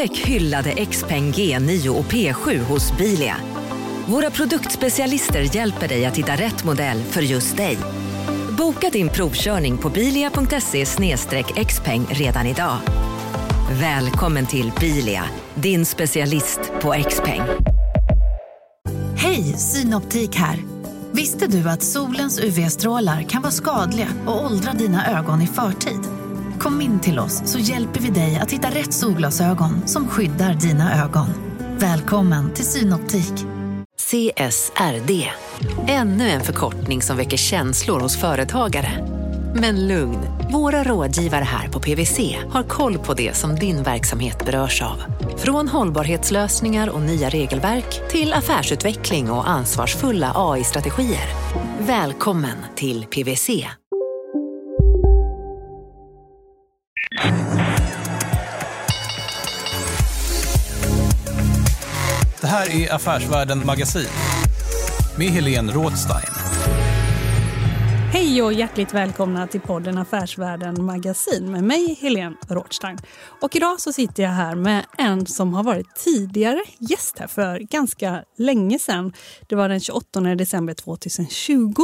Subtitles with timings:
[0.00, 3.36] Upptäck hyllade XPeng G9 och P7 hos Bilia.
[4.06, 7.78] Våra produktspecialister hjälper dig att hitta rätt modell för just dig.
[8.58, 10.86] Boka din provkörning på bilia.se
[11.64, 12.76] xpeng redan idag.
[13.80, 15.24] Välkommen till Bilia,
[15.54, 17.42] din specialist på XPeng.
[19.16, 20.58] Hej, Synoptik här.
[21.12, 26.19] Visste du att solens UV-strålar kan vara skadliga och åldra dina ögon i förtid?
[26.60, 31.04] Kom in till oss så hjälper vi dig att hitta rätt solglasögon som skyddar dina
[31.04, 31.26] ögon.
[31.78, 33.32] Välkommen till Synoptik.
[33.98, 35.30] CSRD,
[35.88, 39.06] ännu en förkortning som väcker känslor hos företagare.
[39.54, 40.18] Men lugn,
[40.52, 45.02] våra rådgivare här på PWC har koll på det som din verksamhet berörs av.
[45.36, 51.28] Från hållbarhetslösningar och nya regelverk till affärsutveckling och ansvarsfulla AI-strategier.
[51.78, 53.79] Välkommen till PWC.
[62.50, 64.06] Här är Affärsvärlden Magasin
[65.18, 66.34] med Helene Rådstein.
[68.12, 72.98] Hej och hjärtligt välkomna till podden Affärsvärlden Magasin med mig Helene Rådstein.
[73.40, 77.58] Och idag så sitter jag här med en som har varit tidigare gäst här för
[77.58, 79.12] ganska länge sedan.
[79.48, 81.74] Det var den 28 december 2020.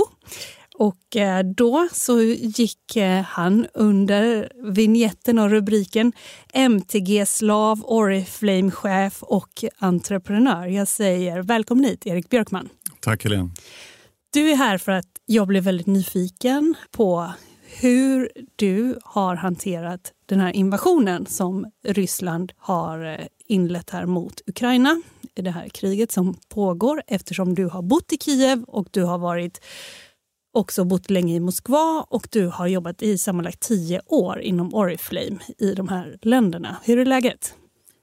[0.79, 6.13] Och eh, då så gick eh, han under vignetten och rubriken
[6.53, 10.67] MTG-slav, Oriflame-chef och entreprenör.
[10.67, 12.69] Jag säger välkommen hit, Erik Björkman.
[13.01, 13.51] Tack, Helene.
[14.33, 17.33] Du är här för att jag blev väldigt nyfiken på
[17.81, 25.03] hur du har hanterat den här invasionen som Ryssland har eh, inlett här mot Ukraina.
[25.35, 29.19] i Det här kriget som pågår eftersom du har bott i Kiev och du har
[29.19, 29.61] varit
[30.57, 35.39] också bott länge i Moskva och du har jobbat i sammanlagt tio år inom Oriflame
[35.59, 36.77] i de här länderna.
[36.85, 37.55] Hur är läget?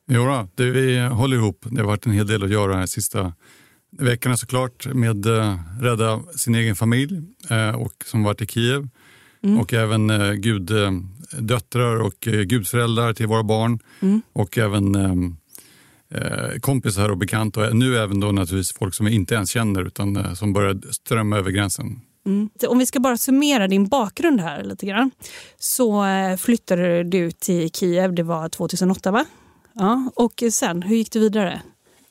[0.08, 1.66] Jo det, vi håller ihop.
[1.70, 3.34] Det har varit en hel del att göra de sista
[4.00, 8.90] veckorna såklart med äh, rädda sin egen familj äh, och som varit i Kiev
[9.44, 9.60] mm.
[9.60, 14.22] och även äh, guddöttrar och äh, gudföräldrar till våra barn mm.
[14.34, 14.96] och även
[16.10, 19.88] äh, kompisar och bekanta och nu även då naturligtvis folk som vi inte ens känner
[19.88, 22.02] utan som börjar strömma över gränsen.
[22.26, 22.50] Mm.
[22.68, 25.12] Om vi ska bara summera din bakgrund här lite grann.
[25.60, 29.26] Så eh, flyttade du till Kiev, det var 2008 va?
[29.74, 30.12] Ja.
[30.16, 31.62] Och sen, hur gick du vidare?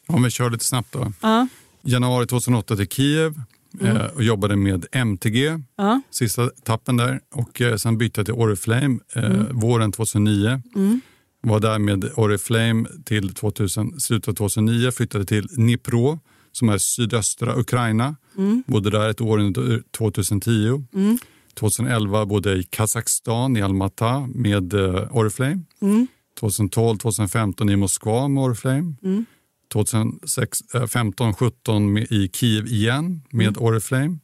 [0.08, 1.12] Om vi kör lite snabbt då.
[1.20, 1.48] Ja.
[1.82, 3.40] Januari 2008 till Kiev
[3.80, 3.96] mm.
[3.96, 6.00] eh, och jobbade med MTG, ja.
[6.10, 7.20] sista etappen där.
[7.34, 9.46] Och eh, sen bytte jag till Oriflame eh, mm.
[9.60, 10.62] våren 2009.
[10.74, 11.00] Mm.
[11.40, 16.18] Var där med Oriflame till 2000, slutet av 2009, flyttade till Dnipro
[16.52, 18.16] som är sydöstra Ukraina.
[18.36, 18.62] Mm.
[18.66, 20.50] Bodde där ett år under 2010.
[20.94, 21.18] Mm.
[21.54, 25.60] 2011 bodde jag i Kazakstan, i Almaty med uh, Oriflame.
[25.80, 26.06] Mm.
[26.40, 28.94] 2012-2015 i Moskva med Oriflame.
[29.02, 29.26] Mm.
[29.74, 33.62] 2015-17 i Kiev igen med mm.
[33.62, 34.18] Oriflame.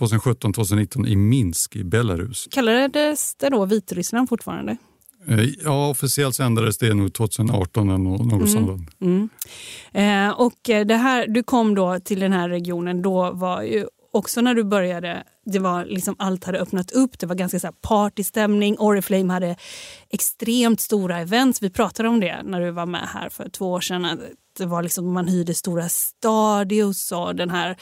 [0.00, 2.48] 2017-2019 i Minsk i Belarus.
[2.50, 4.76] Kallades det då Vitryssland fortfarande?
[5.26, 8.46] Eh, ja, officiellt ändrades det nog 2018 eller något mm.
[8.46, 9.00] sådant.
[9.00, 9.28] Mm.
[9.92, 14.40] Eh, och det här, du kom då till den här regionen, då var ju också
[14.40, 17.74] när du började, det var liksom allt hade öppnat upp, det var ganska så här
[17.80, 18.78] partystämning.
[18.78, 19.56] Oriflame hade
[20.10, 21.62] extremt stora events.
[21.62, 24.20] Vi pratade om det när du var med här för två år sedan.
[24.58, 27.76] Det var liksom, man hyrde stora stadios och den här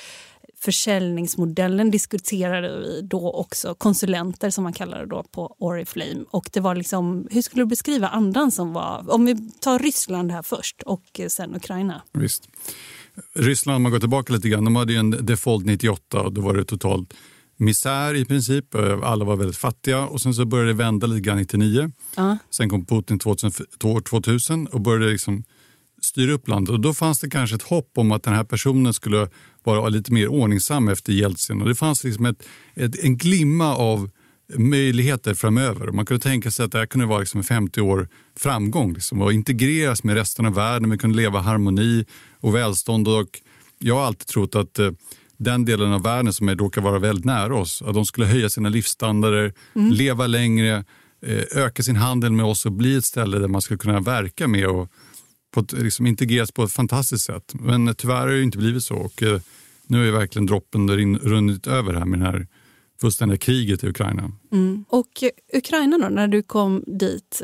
[0.60, 6.24] försäljningsmodellen diskuterade vi då också, konsulenter som man kallar det då på Oriflame.
[6.30, 10.32] Och det var liksom, hur skulle du beskriva andan som var, om vi tar Ryssland
[10.32, 12.02] här först och sen Ukraina?
[12.12, 12.48] Visst.
[13.34, 16.40] Ryssland, om man går tillbaka lite grann, de hade ju en default 98 och då
[16.40, 17.14] var det totalt
[17.56, 18.74] misär i princip.
[19.02, 21.92] Alla var väldigt fattiga och sen så började det vända lite grann 99.
[22.18, 22.34] Uh.
[22.50, 23.66] Sen kom Putin 2000,
[24.08, 25.44] 2000 och började liksom
[26.06, 26.72] styra upp landet.
[26.72, 29.28] Och då fanns det kanske ett hopp om att den här personen skulle
[29.64, 31.62] vara lite mer ordningsam efter Jeltsin.
[31.62, 32.42] Och det fanns liksom ett,
[32.74, 34.10] ett, en glimma av
[34.54, 35.86] möjligheter framöver.
[35.86, 39.32] Man kunde tänka sig att det här kunde vara liksom 50 år framgång liksom, och
[39.32, 40.90] integreras med resten av världen.
[40.90, 42.04] Vi kunde leva i harmoni
[42.40, 43.08] och välstånd.
[43.08, 43.40] Och
[43.78, 44.90] jag har alltid trott att eh,
[45.36, 48.48] den delen av världen som är, råkar vara väldigt nära oss, att de skulle höja
[48.48, 49.90] sina livsstandarder, mm.
[49.92, 50.84] leva längre,
[51.26, 54.48] eh, öka sin handel med oss och bli ett ställe där man skulle kunna verka
[54.48, 54.90] med och
[55.56, 57.52] på ett, liksom integrerats på ett fantastiskt sätt.
[57.54, 58.96] Men tyvärr har det inte blivit så.
[58.96, 59.40] Och, eh,
[59.86, 62.46] nu är verkligen droppen runnit över här med det här
[63.00, 64.32] fullständiga kriget i Ukraina.
[64.52, 64.84] Mm.
[64.88, 67.42] Och eh, Ukraina då, när du kom dit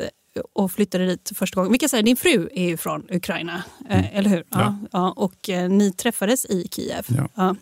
[0.52, 1.72] och flyttade dit första gången.
[1.72, 3.62] Vilka säger, din fru är ju från Ukraina.
[3.88, 4.04] mm.
[4.12, 4.44] eller hur?
[4.48, 4.60] Ja.
[4.60, 4.78] ja.
[4.92, 7.06] ja och eh, ni träffades i Kiev.
[7.34, 7.56] Ja.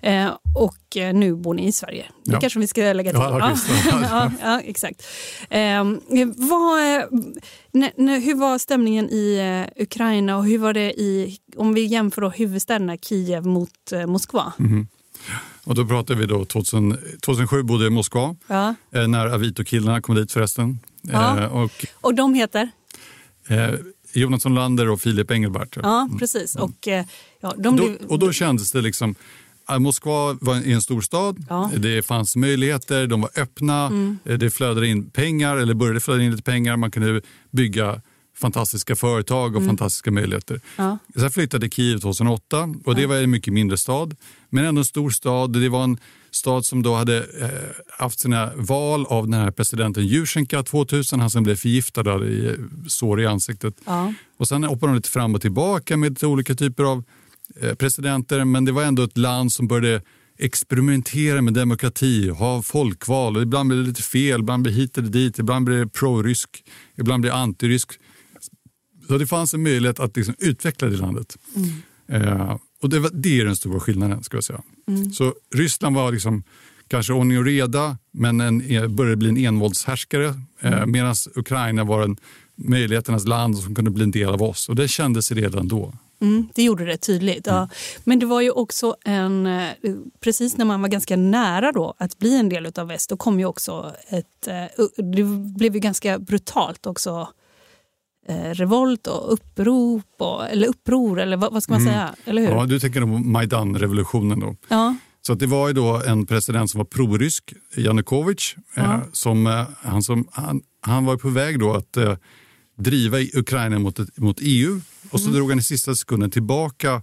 [0.00, 2.06] Eh, och eh, nu bor ni i Sverige.
[2.24, 2.40] Det ja.
[2.40, 3.20] kanske vi ska lägga till.
[3.20, 4.60] Ja, ja.
[4.64, 5.06] exakt.
[5.50, 5.84] Eh,
[6.36, 6.80] vad,
[8.22, 12.96] hur var stämningen i Ukraina och hur var det i, om vi jämför då huvudstäderna
[12.96, 14.52] Kiev mot Moskva?
[14.58, 14.86] Mm.
[15.64, 18.74] Och då pratar vi då 2000, 2007 bodde jag i Moskva, ja.
[18.90, 20.78] när Avito-killarna kom dit förresten.
[21.02, 21.48] Ja.
[21.48, 22.70] och, och de heter?
[23.48, 23.74] Eh,
[24.12, 25.76] Jonathan Lander och Filip Engelbart.
[25.82, 26.18] Ja, mm.
[26.18, 26.56] precis.
[26.56, 27.04] Och, eh,
[27.40, 29.14] ja, de då, och då kändes det liksom...
[29.78, 31.70] Moskva var en stor stad, ja.
[31.76, 34.18] det fanns möjligheter, de var öppna, mm.
[34.24, 38.00] Eh, det flödade in pengar, eller började flöda in lite pengar, man kunde bygga
[38.38, 39.66] fantastiska företag och mm.
[39.66, 40.60] fantastiska möjligheter.
[40.76, 40.98] Ja.
[41.16, 44.16] Sen flyttade Kiev 2008 och det var en mycket mindre stad,
[44.50, 45.52] men ändå en stor stad.
[45.52, 45.98] Det var en
[46.30, 47.48] stad som då hade eh,
[47.98, 52.56] haft sina val av den här presidenten Jusjenka 2000, han som blev förgiftad av i,
[52.88, 53.74] sår i ansiktet.
[53.84, 54.12] Ja.
[54.36, 57.04] Och sen hoppade de lite fram och tillbaka med olika typer av
[57.60, 60.02] eh, presidenter, men det var ändå ett land som började
[60.38, 63.36] experimentera med demokrati, ha folkval.
[63.36, 65.88] Och ibland blir det lite fel, ibland blir det hit eller dit, ibland blir det
[65.88, 66.64] pro-rysk,
[66.96, 67.92] ibland blir det antirysk.
[69.08, 71.36] Så det fanns en möjlighet att liksom utveckla det landet.
[71.56, 71.68] Mm.
[72.08, 74.22] Eh, och det, var, det är den stora skillnaden.
[74.22, 74.62] Ska jag säga.
[74.88, 75.10] Mm.
[75.10, 76.42] Så Ryssland var liksom
[76.88, 80.26] kanske ordning och reda, men en, började bli en envåldshärskare.
[80.60, 80.92] Eh, mm.
[80.92, 82.16] Medan Ukraina var en
[82.54, 84.68] möjligheternas land som kunde bli en del av oss.
[84.68, 85.94] Och det kändes redan då.
[86.20, 87.46] Mm, det gjorde det tydligt.
[87.46, 87.56] Ja.
[87.56, 87.68] Mm.
[88.04, 89.46] Men det var ju också en...
[89.46, 89.70] Eh,
[90.20, 93.38] precis när man var ganska nära då att bli en del av väst, då kom
[93.38, 94.46] ju också ett...
[94.46, 95.22] Eh, det
[95.56, 97.28] blev ju ganska brutalt också
[98.28, 101.92] eh, revolt och upprop, och, eller uppror, eller vad, vad ska man mm.
[101.92, 102.14] säga?
[102.24, 102.48] Eller hur?
[102.48, 104.56] Ja, du tänker på Majdan-revolutionen då.
[104.68, 104.96] Ja.
[105.26, 108.54] Så det var ju då en president som var prorysk, Janukovic.
[108.74, 108.82] Ja.
[108.82, 112.16] Eh, som, eh, han, som, han, han var på väg då att eh,
[112.78, 115.36] driva Ukraina mot, mot EU och så mm.
[115.36, 117.02] drog han i sista sekunden tillbaka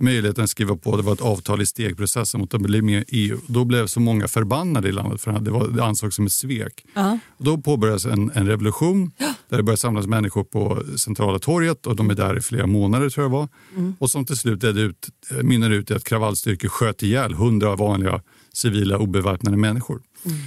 [0.00, 3.26] möjligheten att skriva på det var ett avtal i stegprocessen mot att bli med i
[3.26, 3.38] EU.
[3.46, 6.84] Då blev så många förbannade i landet för det, var, det ansågs som ett svek.
[6.94, 7.18] Uh-huh.
[7.38, 9.10] Då påbörjades en, en revolution
[9.48, 13.10] där det började samlas människor på centrala torget och de är där i flera månader
[13.10, 13.48] tror jag var.
[13.76, 13.94] Mm.
[13.98, 15.08] Och som till slut ut,
[15.42, 20.02] mynnar ut i att kravallstyrkor sköt ihjäl hundra vanliga civila obeväpnade människor.
[20.24, 20.38] Mm.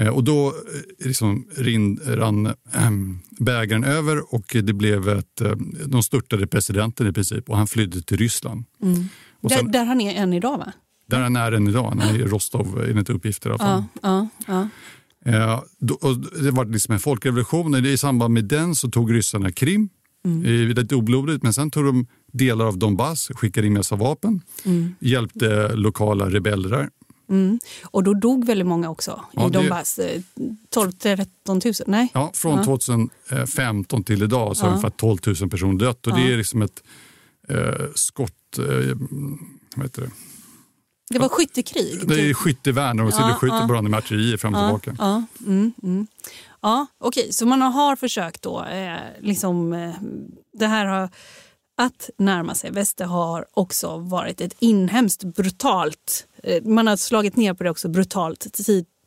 [0.00, 2.90] Eh, och då eh, liksom rin, rann äh,
[3.30, 5.52] bägaren över och det blev ett, äh,
[5.86, 8.64] de störtade presidenten i princip och han flydde till Ryssland.
[8.82, 8.94] Mm.
[9.48, 10.72] Sen, där, där han är än idag va?
[11.06, 13.56] Där han är än idag, han är i Rostov enligt uppgifter.
[13.58, 14.68] Ja, ja, ja.
[15.24, 15.98] Eh, då,
[16.42, 19.88] det var liksom en folkrevolution och i samband med den så tog ryssarna Krim.
[20.24, 20.68] Mm.
[20.68, 24.94] lite oblodigt, men sen tog de delar av Donbass, skickade in massa vapen, mm.
[25.00, 26.88] hjälpte lokala rebeller.
[27.30, 27.58] Mm.
[27.84, 29.98] Och då dog väldigt många också ja, i Donbass.
[30.74, 31.74] 12-13 000?
[31.86, 32.08] Nej?
[32.14, 32.64] Ja, från ja.
[32.64, 34.72] 2015 till idag så har ja.
[34.72, 36.06] ungefär 12 000 personer dött.
[36.06, 36.82] Och Det är liksom ett
[37.48, 38.58] eh, skott...
[38.58, 38.96] Eh,
[39.76, 40.10] vad heter det?
[41.10, 42.08] Det var skyttekrig?
[42.08, 42.36] Det är typ.
[42.36, 43.66] skyttevärn de ja, skjuter ja.
[43.66, 45.04] varandra med artillerier fram och tillbaka.
[45.04, 46.06] Ja, mm, mm.
[46.60, 47.32] ja okej.
[47.32, 49.94] Så man har försökt då, eh, liksom, eh,
[50.52, 51.08] det här har
[51.80, 56.26] att närma sig väster har också varit ett inhemskt brutalt...
[56.42, 58.46] Eh, man har slagit ner på det också brutalt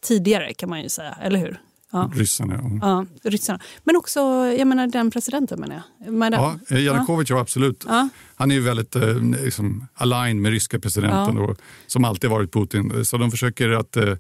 [0.02, 1.62] tidigare kan man ju säga, eller hur?
[1.92, 2.12] Ja.
[2.16, 2.54] Ryssarna.
[2.82, 3.06] Ja.
[3.22, 3.60] ja, ryssarna.
[3.84, 4.20] Men också
[4.58, 6.14] jag menar, den presidenten menar jag.
[6.14, 7.40] Med ja, Janukovic, ja.
[7.40, 7.84] absolut.
[7.88, 8.10] Ja.
[8.36, 11.44] Han är ju väldigt eh, liksom, aligned med ryska presidenten ja.
[11.44, 13.06] och, som alltid varit Putin.
[13.06, 14.16] Så de försöker att eh,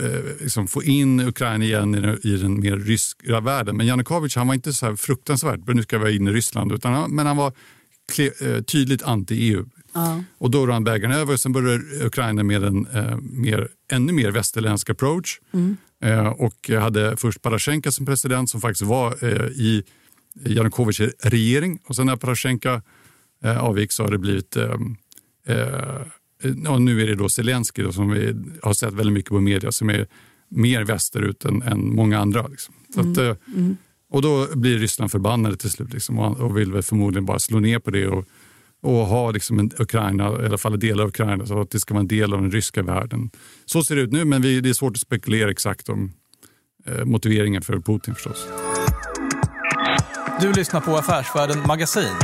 [0.00, 3.76] eh, liksom få in Ukraina igen i den, i den mer ryska världen.
[3.76, 6.92] Men Janukovic han var inte så här fruktansvärt, nu ska vi in i Ryssland, utan
[6.92, 7.52] han, men han var
[8.18, 9.64] eh, tydligt anti-EU.
[9.92, 10.22] Ja.
[10.38, 14.30] Och då rann bägaren över och sen började Ukraina med en eh, mer, ännu mer
[14.30, 15.40] västerländsk approach.
[15.52, 15.76] Mm.
[16.02, 19.84] Eh, och hade först Parasjenko som president som faktiskt var eh, i
[20.44, 21.78] Janukovics regering.
[21.84, 22.80] Och sen när Parasjenko
[23.44, 24.74] eh, avgick så har det blivit eh,
[26.68, 29.90] och nu är det då Zelensky som vi har sett väldigt mycket på media som
[29.90, 30.06] är
[30.48, 32.46] mer västerut än, än många andra.
[32.46, 32.74] Liksom.
[32.94, 33.36] Så att, mm.
[33.54, 33.76] Mm.
[34.10, 37.78] Och då blir Ryssland förbannade till slut liksom, och vill väl förmodligen bara slå ner
[37.78, 38.24] på det och,
[38.82, 41.94] och ha liksom en Ukraina, i alla fall delar av Ukraina, så att det ska
[41.94, 43.30] vara en del av den ryska världen.
[43.66, 46.12] Så ser det ut nu, men vi, det är svårt att spekulera exakt om
[46.86, 48.46] eh, motiveringen för Putin förstås.
[50.40, 52.14] Du lyssnar på Affärsvärlden Magasin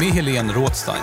[0.00, 1.02] med Helene Rådstein.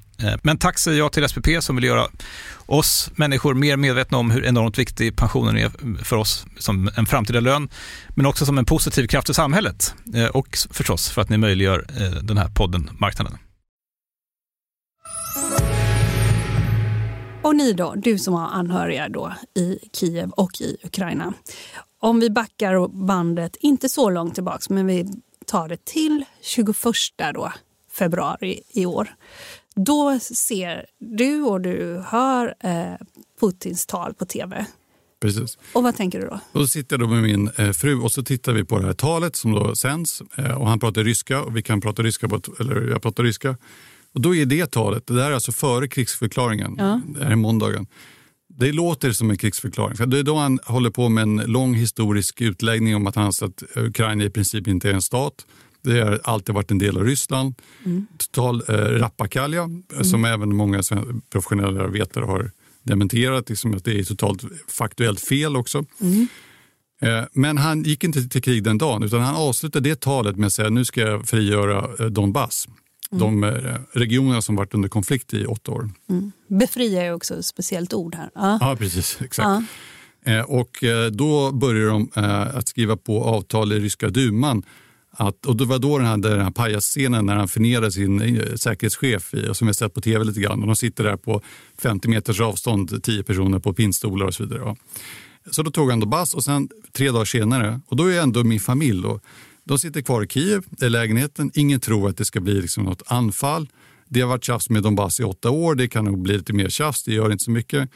[0.23, 2.07] Eh, men tack säger jag till SPP som vill göra
[2.65, 5.71] oss människor mer medvetna om hur enormt viktig pensionen är
[6.03, 7.69] för oss som en framtida lön,
[8.15, 11.85] men också som en positiv kraft i samhället eh, och förstås för att ni möjliggör
[11.99, 13.37] eh, den här podden Marknaden.
[17.43, 21.33] Och ni då, du som har anhöriga då i Kiev och i Ukraina.
[21.99, 25.07] Om vi backar bandet inte så långt tillbaks, men vi
[25.45, 26.77] tar det till 21
[27.33, 27.53] då,
[27.91, 29.15] februari i år.
[29.75, 32.93] Då ser du och du hör eh,
[33.39, 34.65] Putins tal på tv.
[35.21, 35.57] Precis.
[35.73, 36.39] Och vad tänker du då?
[36.53, 38.93] Då sitter jag då med min eh, fru och så tittar vi på det här
[38.93, 40.21] talet som då sänds.
[40.37, 43.23] Eh, och han pratar ryska och vi kan prata ryska, på ett, eller jag pratar
[43.23, 43.57] ryska.
[44.13, 47.01] Och då är det talet, det där är alltså före krigsförklaringen, ja.
[47.05, 47.87] det här är måndagen.
[48.47, 49.97] Det låter som en krigsförklaring.
[49.97, 53.25] För det är då han håller på med en lång historisk utläggning om att han
[53.25, 55.45] anser att Ukraina i princip inte är en stat.
[55.81, 57.55] Det har alltid varit en del av Ryssland.
[57.85, 58.07] Mm.
[58.17, 60.03] Total eh, rappakalja, mm.
[60.03, 60.81] som även många
[61.29, 62.51] professionella vetare har
[62.83, 63.49] dementerat.
[63.49, 65.85] Liksom att det är totalt faktuellt fel också.
[66.01, 66.27] Mm.
[67.01, 70.47] Eh, men han gick inte till krig den dagen, utan han avslutade det talet med
[70.47, 72.67] att säga nu ska jag frigöra eh, Donbass.
[73.11, 73.19] Mm.
[73.19, 75.89] De eh, regionerna som varit under konflikt i åtta år.
[76.09, 76.31] Mm.
[76.47, 78.29] Befria är också ett speciellt ord här.
[78.35, 79.17] Ja, ja precis.
[79.21, 79.47] Exakt.
[79.47, 79.63] Ja.
[80.45, 82.09] Och då börjar de
[82.53, 84.63] att skriva på avtal i ryska duman
[85.11, 88.55] att, och det var då den här, den här pajasscenen när han förnedrar sin eh,
[88.55, 90.61] säkerhetschef, i, som vi sett på tv lite grann.
[90.61, 91.41] Och de sitter där på
[91.81, 94.75] 50 meters avstånd, tio personer på pinnstolar och så vidare.
[95.51, 98.43] Så då tog han då bass och sen tre dagar senare, och då är ändå
[98.43, 99.19] min familj då,
[99.63, 101.51] de sitter kvar i Kiev, i lägenheten.
[101.53, 103.69] Ingen tror att det ska bli liksom något anfall.
[104.09, 105.75] Det har varit tjafs med Donbass i åtta år.
[105.75, 107.89] Det kan nog bli lite mer tjafs, det gör inte så mycket.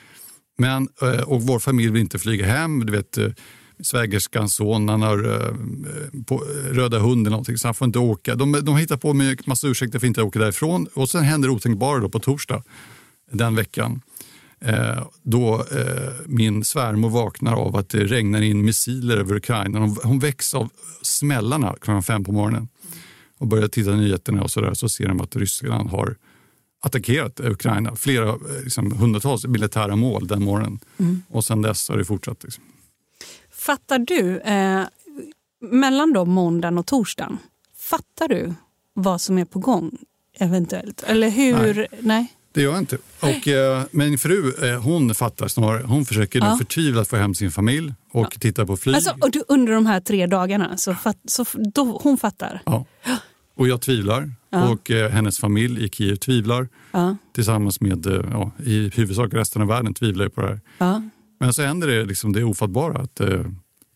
[0.57, 2.86] Men, eh, och vår familj vill inte flyga hem.
[2.86, 3.27] Du vet, eh,
[3.79, 6.38] svägerskans son, han har eh, på,
[6.72, 8.36] röda hund eller någonting så han får inte åka.
[8.36, 11.48] De, de hittar på med massa ursäkter för att inte åka därifrån och sen händer
[11.48, 12.63] det otänkbara då på torsdag
[13.32, 14.01] den veckan.
[14.60, 19.79] Eh, då eh, min svärmor vaknar av att det regnar in missiler över Ukraina.
[19.79, 20.70] Hon, hon väcks av
[21.01, 22.67] smällarna klockan fem på morgonen
[23.38, 26.15] och börjar titta på nyheterna och så, där, så ser de att Ryssland har
[26.82, 27.96] attackerat Ukraina.
[27.96, 30.79] Flera, liksom, hundratals militära mål den morgonen.
[30.98, 31.22] Mm.
[31.29, 32.44] Och sen dess har det fortsatt.
[32.44, 32.63] Liksom.
[33.65, 34.84] Fattar du, eh,
[35.62, 37.38] mellan då måndagen och torsdagen,
[37.77, 38.53] fattar du
[38.93, 39.98] vad som är på gång
[40.39, 41.03] eventuellt?
[41.03, 41.75] Eller hur?
[41.75, 41.88] Nej.
[42.00, 42.34] Nej.
[42.51, 42.98] Det gör jag inte.
[43.19, 45.84] Och, eh, min fru eh, hon fattar snarare.
[45.84, 46.57] Hon försöker ja.
[46.57, 48.39] förtvivlat få hem sin familj och ja.
[48.39, 48.95] titta på flyg.
[48.95, 52.62] Alltså, och du, under de här tre dagarna, så, fat, så då, hon fattar?
[52.65, 52.86] Ja.
[53.55, 54.31] Och jag tvivlar.
[54.50, 54.69] Ja.
[54.69, 56.67] Och eh, hennes familj i Kiev tvivlar.
[56.91, 57.17] Ja.
[57.34, 60.60] Tillsammans med eh, ja, i huvudsak resten av världen tvivlar på det här.
[61.39, 63.01] Men så händer det, liksom, det ofattbara.
[63.01, 63.46] Att, eh,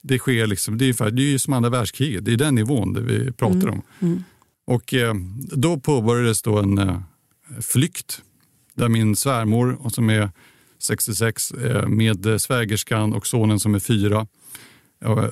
[0.02, 2.94] det sker liksom, det är, det är ju som andra världskriget, det är den nivån
[2.94, 3.70] det vi pratar mm.
[3.70, 3.82] om.
[4.00, 4.24] Mm.
[4.68, 5.14] Och eh,
[5.52, 7.02] då påbörjades då en eh,
[7.62, 8.22] flykt
[8.76, 10.30] där min svärmor, som är
[10.80, 14.28] 66, eh, med svägerskan och sonen som är fyra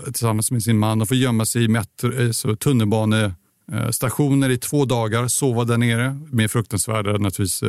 [0.06, 5.64] tillsammans med sin man och får gömma sig i metro, tunnelbanestationer i två dagar, sova
[5.64, 7.64] där nere med fruktansvärda naturligtvis,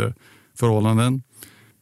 [0.59, 1.23] förhållanden.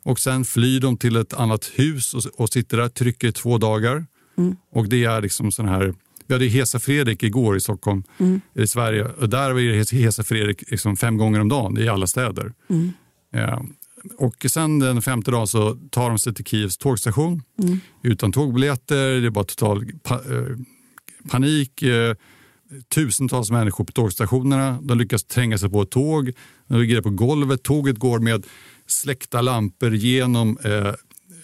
[0.07, 3.59] Och sen flyr de till ett annat hus och, och sitter där, trycker i två
[3.59, 4.07] dagar.
[4.39, 4.57] Mm.
[4.73, 5.95] Och det är liksom sån här
[6.27, 8.41] Vi hade Hesa Fredrik igår i Stockholm, mm.
[8.55, 9.05] i Sverige.
[9.05, 12.53] Och där var Hesa Fredrik liksom fem gånger om dagen i alla städer.
[12.69, 12.93] Mm.
[13.35, 13.61] Eh,
[14.19, 17.81] och sen den femte dagen så tar de sig till Kievs tågstation mm.
[18.03, 19.21] utan tågbiljetter.
[19.21, 20.57] Det är bara total pa eh,
[21.31, 21.83] panik.
[21.83, 22.15] Eh,
[22.95, 24.79] tusentals människor på tågstationerna.
[24.83, 26.33] De lyckas tränga sig på ett tåg.
[26.67, 27.63] De ligger på golvet.
[27.63, 28.47] Tåget går med
[28.87, 30.95] släckta lampor genom eh,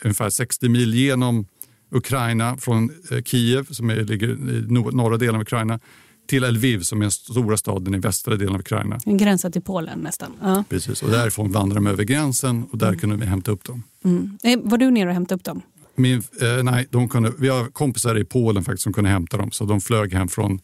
[0.04, 1.46] ungefär 60 mil genom
[1.90, 5.80] Ukraina från eh, Kiev som är, ligger i norra delen av Ukraina
[6.26, 9.00] till Lviv som är den stora staden i västra delen av Ukraina.
[9.04, 10.32] Gränsen till Polen nästan.
[10.42, 10.64] Ja.
[10.68, 13.00] Precis, och därifrån vandrar de över gränsen och där mm.
[13.00, 13.82] kunde vi hämta upp dem.
[14.04, 14.38] Mm.
[14.42, 15.62] Eh, var du nere och hämtade upp dem?
[15.94, 19.50] Min, eh, nej, de kunde, vi har kompisar i Polen faktiskt som kunde hämta dem
[19.50, 20.60] så de flög hem från,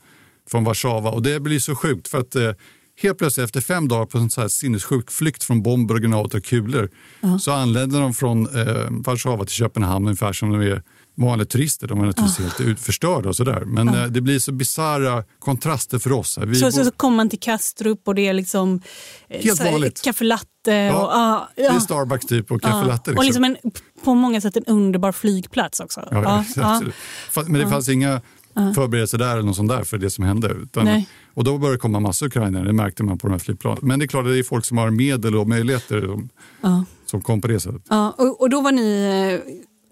[0.51, 2.51] från Warszawa och det blir så sjukt för att eh,
[3.03, 6.39] helt plötsligt efter fem dagar på en så här sinnessjuk flykt från bomber, och granater
[6.39, 6.91] och kulor
[7.25, 10.83] uh så anländer de från eh, Warszawa till Köpenhamn ungefär som de är
[11.15, 11.87] vanliga turister.
[11.87, 12.67] De är naturligtvis oh.
[12.67, 13.63] helt förstörda och sådär.
[13.67, 14.07] Men oh.
[14.07, 16.39] det blir så bisarra kontraster för oss.
[16.39, 18.81] Vi så, så, så kommer man till Kastrup och det är liksom
[19.29, 20.03] eh, helt vanligt.
[20.05, 20.47] kaffelatte.
[20.71, 21.71] Ja, och, ah, ja.
[21.71, 23.11] Det är Starbucks typ och kaffelatte.
[23.11, 23.13] Ah.
[23.13, 23.19] Liksom.
[23.19, 23.57] Och liksom en,
[24.05, 26.09] på många sätt en underbar flygplats också.
[26.11, 26.81] Ja, ah.
[27.47, 28.21] Men det fanns inga
[28.75, 30.49] förberedelser där eller något sånt där för det som hände.
[30.49, 31.05] Utan,
[31.39, 33.79] och då började det komma massor ukrainare, det märkte man på de här flygplanen.
[33.83, 37.41] Men det är klart, det är folk som har medel och möjligheter som, som kom
[37.41, 37.83] på det sättet.
[37.89, 39.03] Ja, och, och då var ni,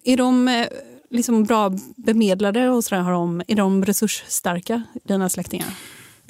[0.05, 0.67] eh, är de eh,
[1.11, 3.03] liksom bra bemedlade och sådär?
[3.03, 5.69] Har de, är de resursstarka, dina släktingar?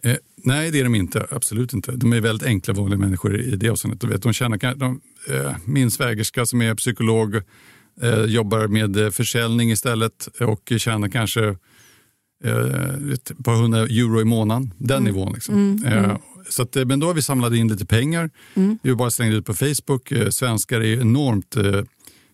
[0.03, 1.27] Eh, nej, det är de inte.
[1.31, 1.93] Absolut inte.
[1.93, 4.23] De är väldigt enkla, vanliga människor i det avseendet.
[4.23, 7.37] De tjänar, de, eh, min svägerska som är psykolog
[8.03, 11.57] eh, jobbar med försäljning istället och tjänar kanske
[12.45, 14.75] eh, ett par hundra euro i månaden.
[14.79, 15.05] Den mm.
[15.05, 15.33] nivån.
[15.33, 15.55] Liksom.
[15.55, 16.11] Mm, mm.
[16.11, 16.17] Eh,
[16.49, 18.31] så att, men då har vi samlat in lite pengar.
[18.55, 18.79] Mm.
[18.83, 20.13] Vi har bara slängt ut på Facebook.
[20.13, 21.83] Eh, svenskar är enormt eh,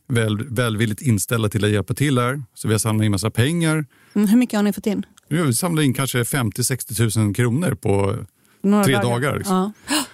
[0.09, 2.43] väl, välvilligt inställda till att hjälpa till här.
[2.55, 3.87] Så vi har samlat in massa pengar.
[4.15, 5.07] Mm, hur mycket har ni fått in?
[5.29, 8.17] Vi samlade in kanske 50-60 000 kronor på
[8.63, 9.11] Några tre dagar.
[9.11, 9.73] dagar liksom.
[9.89, 10.05] ja.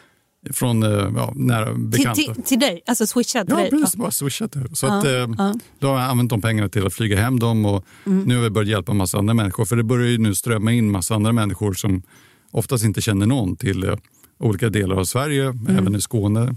[0.53, 2.15] Från eh, ja, nära bekanta.
[2.15, 2.83] Till, till, till, dig?
[2.87, 3.71] Alltså swishat till ja, dig?
[3.71, 4.57] Precis, ja, bara swishat.
[4.73, 5.05] Så ja, att,
[5.39, 5.55] ja.
[5.79, 8.25] Då har jag använt de pengarna till att flyga hem dem och mm.
[8.25, 9.65] nu har vi börjat hjälpa en massa andra människor.
[9.65, 12.03] För det börjar ju nu strömma in massa andra människor som
[12.51, 13.97] oftast inte känner någon till eh,
[14.39, 15.79] olika delar av Sverige, mm.
[15.79, 16.55] även i Skåne.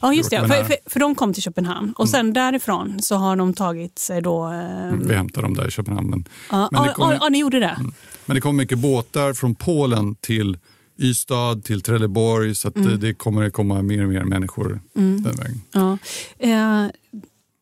[0.00, 0.40] Ja, just det.
[0.40, 2.32] För, för, för, de kom till Köpenhamn och sen mm.
[2.32, 4.46] därifrån så har de tagit sig då...
[4.46, 4.98] Eh...
[5.00, 6.10] Vi hämtade dem där i Köpenhamn.
[6.10, 7.76] Men, ja, men kom, ja, ni gjorde det?
[7.78, 7.92] Mm.
[8.26, 10.58] Men det kom mycket båtar från Polen till
[10.98, 13.00] Ystad, till Trelleborg så att mm.
[13.00, 15.22] det kommer komma mer och mer människor mm.
[15.22, 15.60] den vägen.
[15.72, 15.98] Ja.
[16.38, 16.90] Eh,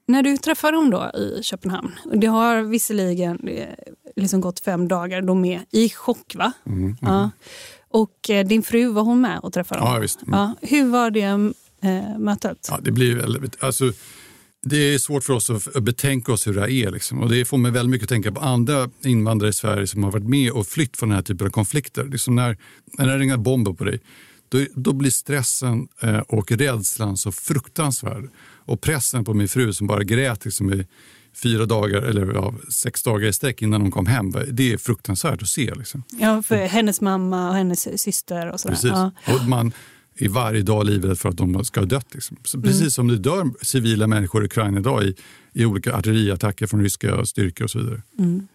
[0.06, 3.66] när du träffar dem då i Köpenhamn, det har visserligen eh,
[4.16, 6.52] liksom gått fem dagar, de är i chock va?
[6.66, 7.30] Mm, ja.
[7.88, 9.92] Och eh, din fru, var hon med och träffade dem?
[9.92, 10.22] Ja, visst.
[10.22, 10.38] Mm.
[10.38, 10.54] Ja.
[10.60, 12.68] Hur var det eh, mötet?
[12.70, 13.92] Ja, det, blir väldigt, alltså,
[14.62, 16.90] det är svårt för oss att betänka oss hur det här är.
[16.90, 17.20] Liksom.
[17.20, 20.10] Och det får mig väldigt mycket att tänka på andra invandrare i Sverige som har
[20.10, 22.04] varit med och flytt från den här typen av konflikter.
[22.04, 22.56] Liksom när,
[22.98, 24.00] när det ringer bomber på dig,
[24.48, 28.30] då, då blir stressen eh, och rädslan så fruktansvärd.
[28.64, 30.86] Och pressen på min fru som bara grät liksom, i
[31.42, 34.34] fyra dagar eller ja, sex dagar i sträck innan hon kom hem.
[34.50, 35.74] Det är fruktansvärt att se.
[35.74, 36.02] Liksom.
[36.10, 38.74] Ja, för hennes mamma och hennes syster och sådär.
[38.74, 38.90] Precis.
[38.90, 39.12] Ja.
[39.26, 39.72] Och man,
[40.16, 42.14] i varje dag livet för att de ska ha dött.
[42.14, 42.36] Liksom.
[42.62, 42.90] precis mm.
[42.90, 45.14] som det dör civila människor i Ukraina idag i,
[45.52, 48.02] i olika artilleriattacker från ryska styrkor och så vidare.
[48.18, 48.48] Mm.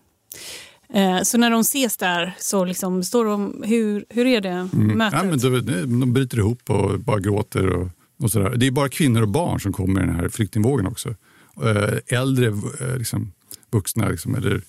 [0.94, 4.98] Eh, så när de ses där, så liksom, står de, hur, hur är det mm.
[4.98, 5.20] mötet?
[5.24, 7.68] Ja, men de, de bryter ihop och bara gråter.
[7.68, 7.90] Och,
[8.20, 8.56] och sådär.
[8.56, 11.16] Det är bara kvinnor och barn som kommer i den här flyktingvågen också.
[11.64, 13.32] Eh, äldre eh, liksom,
[13.72, 14.62] vuxna liksom, eller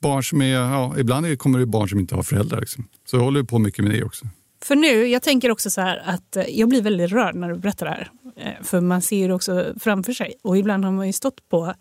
[0.00, 2.60] barn som är, ja, ibland kommer det barn som inte har föräldrar.
[2.60, 2.84] Liksom.
[3.10, 4.26] Så jag håller på mycket med det också.
[4.64, 7.56] För nu, jag tänker också så här att eh, jag blir väldigt rörd när du
[7.56, 8.10] berättar det här.
[8.36, 10.34] Eh, för man ser det också framför sig.
[10.42, 11.74] Och ibland har man ju stått på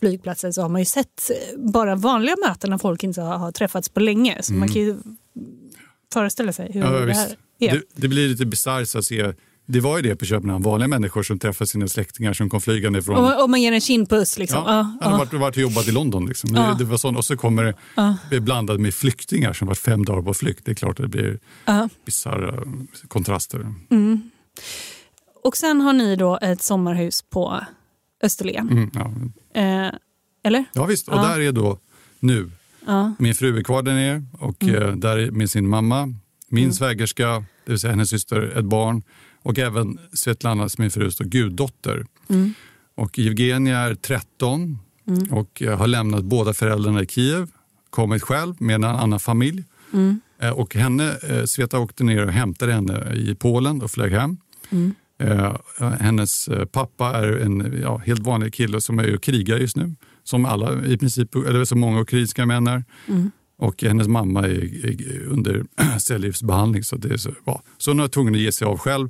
[0.00, 3.88] flygplatser så har man ju sett eh, bara vanliga möten när folk inte har, träffats
[3.88, 4.42] på länge.
[4.42, 4.60] Så mm.
[4.60, 4.96] man kan ju
[6.12, 7.72] föreställa sig hur ja, det här är.
[7.72, 9.32] Det, det blir lite bisarrt att se
[9.70, 13.02] det var ju det på Köpenhamn, vanliga människor som träffar sina släktingar som kom flygande
[13.02, 13.16] från...
[13.16, 14.62] Och, och man ger en kindpuss liksom.
[14.66, 15.18] Ja, ja, ja.
[15.18, 16.50] Varit, varit och jobbat i London liksom.
[16.54, 16.74] Ja.
[16.78, 17.18] Det, var sånt.
[17.18, 18.40] Och så kommer det ja.
[18.40, 20.64] blandat med flyktingar som varit fem dagar på flykt.
[20.64, 21.88] Det är klart att det blir ja.
[22.04, 22.62] bisarra
[23.08, 23.74] kontraster.
[23.90, 24.30] Mm.
[25.44, 27.60] Och sen har ni då ett sommarhus på
[28.22, 28.68] Österlen.
[28.68, 29.12] Mm, ja.
[29.60, 29.92] eh,
[30.44, 30.64] eller?
[30.72, 31.78] Ja visst, och där är då
[32.20, 32.50] nu
[33.18, 34.82] min fru är kvar där nere och mm.
[34.82, 36.14] eh, där är med sin mamma,
[36.48, 36.72] min mm.
[36.72, 39.02] svägerska, det vill säga hennes syster, ett barn
[39.48, 42.06] och även Svetlana, som min frus guddotter.
[42.28, 42.54] Mm.
[42.94, 45.32] Och Evgenia är 13 mm.
[45.32, 47.50] och har lämnat båda föräldrarna i Kiev,
[47.90, 49.64] kommit själv med en annan familj.
[49.92, 50.20] Mm.
[50.40, 54.36] Eh, och henne, eh, Sveta åkte ner och hämtade henne i Polen och flög hem.
[54.70, 54.94] Mm.
[55.18, 55.56] Eh,
[56.00, 60.84] hennes pappa är en ja, helt vanlig kille som är krigar just nu, som alla
[60.86, 62.84] i princip, eller så många ukrainska män är.
[63.06, 63.30] Mm.
[63.58, 65.64] Och hennes mamma är, är under
[65.98, 66.84] cellgiftsbehandling.
[66.84, 67.62] Så, det är så, ja.
[67.78, 69.08] så hon var tvungen att ge sig av själv.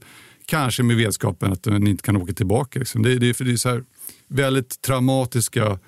[0.48, 2.78] Kanske med vetskapen att hon inte kan åka tillbaka.
[2.78, 3.02] Liksom.
[3.02, 3.84] Det, det, det är så här,
[4.28, 5.78] väldigt traumatiska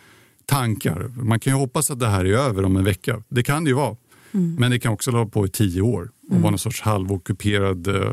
[0.47, 1.11] tankar.
[1.17, 3.23] Man kan ju hoppas att det här är över om en vecka.
[3.29, 3.97] Det kan det ju vara.
[4.33, 4.57] Mm.
[4.59, 6.43] Men det kan också hålla på i tio år och mm.
[6.43, 8.13] vara någon sorts halvockuperad eh,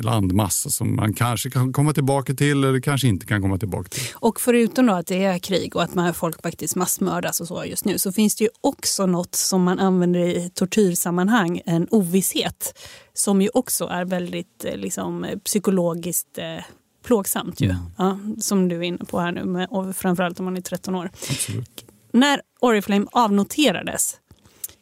[0.00, 4.02] landmassa som man kanske kan komma tillbaka till eller kanske inte kan komma tillbaka till.
[4.14, 7.64] Och förutom då att det är krig och att man, folk faktiskt massmördas och så
[7.64, 12.78] just nu så finns det ju också något som man använder i tortyrsammanhang, en ovisshet
[13.14, 16.64] som ju också är väldigt eh, liksom, psykologiskt eh,
[17.04, 17.70] plågsamt ju.
[17.70, 17.82] Mm.
[17.98, 21.10] Ja, som du är inne på här nu, och framförallt om man är 13 år.
[21.30, 21.84] Absolut.
[22.12, 24.16] När Oriflame avnoterades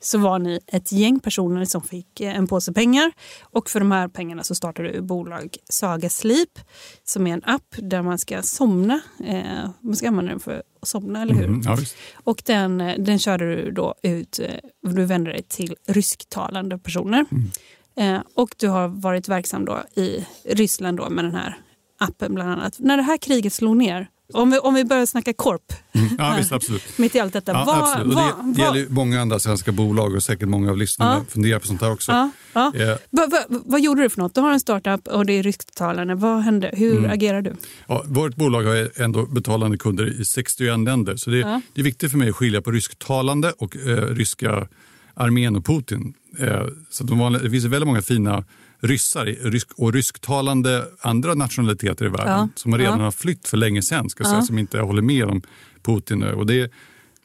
[0.03, 3.13] så var ni ett gäng personer som fick eh, en påse pengar.
[3.43, 6.59] Och för de här pengarna så startade du bolag Saga Sleep
[7.05, 9.01] som är en app där man ska somna.
[9.25, 11.45] Eh, man ska använda den för att somna, eller hur?
[11.45, 11.77] Mm, ja,
[12.25, 14.47] och den, eh, den körde du då ut, eh,
[14.83, 17.25] du vände dig till rysktalande personer.
[17.31, 17.51] Mm.
[17.97, 21.59] Eh, och du har varit verksam då i Ryssland då med den här
[21.99, 22.79] appen bland annat.
[22.79, 25.73] När det här kriget slog ner om vi, om vi börjar snacka korp.
[25.93, 26.09] Mm.
[26.19, 26.99] Ja, visst, absolut.
[26.99, 27.53] Mitt i allt detta.
[27.53, 28.17] Ja, vad, absolut.
[28.17, 31.25] Och det, det gäller många andra svenska bolag och säkert många av lyssnarna ja.
[31.29, 32.13] funderar på sånt här också.
[32.13, 32.73] Ja, ja.
[32.75, 32.97] Eh.
[33.11, 34.35] Va, va, vad gjorde du för något?
[34.35, 36.15] Du har en startup och det är rysktalande.
[36.15, 36.71] Vad hände?
[36.73, 37.11] Hur mm.
[37.11, 37.55] agerar du?
[37.87, 41.17] Ja, vårt bolag har ändå betalande kunder i 61 länder.
[41.17, 41.61] Så det, ja.
[41.75, 44.69] det är viktigt för mig att skilja på rysktalande och eh, ryska
[45.15, 46.15] armén och Putin.
[46.39, 48.45] Eh, så de det finns väldigt många fina
[48.83, 49.37] ryssar
[49.77, 52.49] och rysktalande andra nationaliteter i världen ja.
[52.55, 53.05] som redan ja.
[53.05, 54.31] har flytt för länge sedan, ska ja.
[54.31, 55.43] säga, som inte håller med om
[55.83, 56.23] Putin.
[56.23, 56.71] Och det,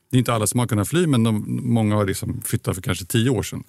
[0.10, 2.82] det är inte alla som har kunnat fly, men de, många har liksom flyttat för
[2.82, 3.64] kanske tio år sedan.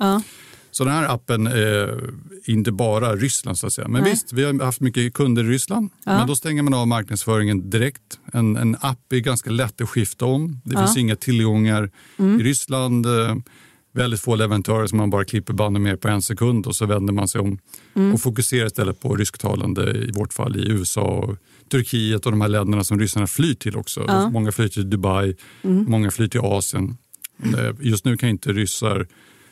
[0.71, 2.11] Så den här appen är
[2.45, 3.59] inte bara Ryssland.
[3.59, 3.89] så att säga.
[3.89, 4.11] Men Nej.
[4.11, 5.91] visst, vi har haft mycket kunder i Ryssland.
[6.05, 8.19] Men då stänger man av marknadsföringen direkt.
[8.33, 10.61] En, en app är ganska lätt att skifta om.
[10.65, 12.41] Det finns inga tillgångar mm.
[12.41, 13.07] i Ryssland
[13.99, 17.13] väldigt få leverantörer som man bara klipper banden med på en sekund och så vänder
[17.13, 17.59] man sig om
[17.95, 18.15] mm.
[18.15, 21.37] och fokuserar istället på rysktalande, i vårt fall i USA och
[21.71, 24.05] Turkiet och de här länderna som ryssarna flyr till också.
[24.09, 24.31] Ja.
[24.31, 25.85] Många flyr till Dubai, mm.
[25.89, 26.97] många flyr till Asien.
[27.45, 29.07] Eh, just nu kan inte ryssar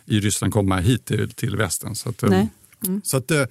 [0.07, 1.95] i Ryssland komma hit till, till västern.
[1.95, 2.47] Så att, eh,
[2.87, 3.01] mm.
[3.05, 3.45] så att, eh,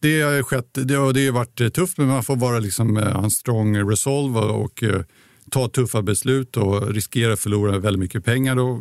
[0.00, 3.30] det har skett, det har, det har varit tufft men man får vara liksom, en
[3.30, 4.84] strong resolve och, och
[5.50, 8.56] ta tuffa beslut och riskera att förlora väldigt mycket pengar.
[8.56, 8.80] Eh,